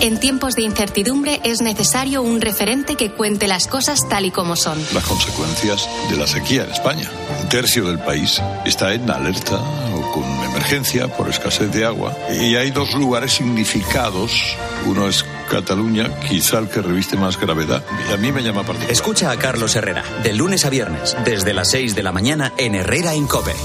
En 0.00 0.18
tiempos 0.18 0.54
de 0.54 0.62
incertidumbre 0.62 1.40
es 1.44 1.60
necesario 1.60 2.22
un 2.22 2.40
referente 2.40 2.96
que 2.96 3.12
cuente 3.12 3.46
las 3.46 3.66
cosas 3.66 4.08
tal 4.08 4.24
y 4.24 4.30
como 4.30 4.56
son. 4.56 4.82
Las 4.94 5.04
consecuencias 5.04 5.86
de 6.08 6.16
la 6.16 6.26
sequía 6.26 6.64
en 6.64 6.70
España. 6.70 7.10
Tercio 7.50 7.84
del 7.84 7.98
país 7.98 8.40
está 8.64 8.94
en 8.94 9.10
alerta 9.10 9.58
o 9.58 10.12
con 10.12 10.22
emergencia 10.22 11.08
por 11.08 11.28
escasez 11.28 11.72
de 11.72 11.84
agua. 11.84 12.16
Y 12.30 12.54
hay 12.54 12.70
dos 12.70 12.94
lugares 12.94 13.32
significados. 13.32 14.56
Uno 14.86 15.08
es 15.08 15.24
Cataluña, 15.50 16.08
quizá 16.20 16.60
el 16.60 16.68
que 16.68 16.80
reviste 16.80 17.16
más 17.16 17.40
gravedad. 17.40 17.82
Y 18.08 18.12
a 18.12 18.16
mí 18.18 18.30
me 18.30 18.44
llama 18.44 18.62
particular. 18.62 18.92
Escucha 18.92 19.32
a 19.32 19.36
Carlos 19.36 19.74
Herrera, 19.74 20.04
de 20.22 20.32
lunes 20.32 20.64
a 20.64 20.70
viernes, 20.70 21.16
desde 21.24 21.52
las 21.52 21.70
6 21.72 21.96
de 21.96 22.04
la 22.04 22.12
mañana 22.12 22.52
en 22.56 22.76
Herrera 22.76 23.16
Incope. 23.16 23.56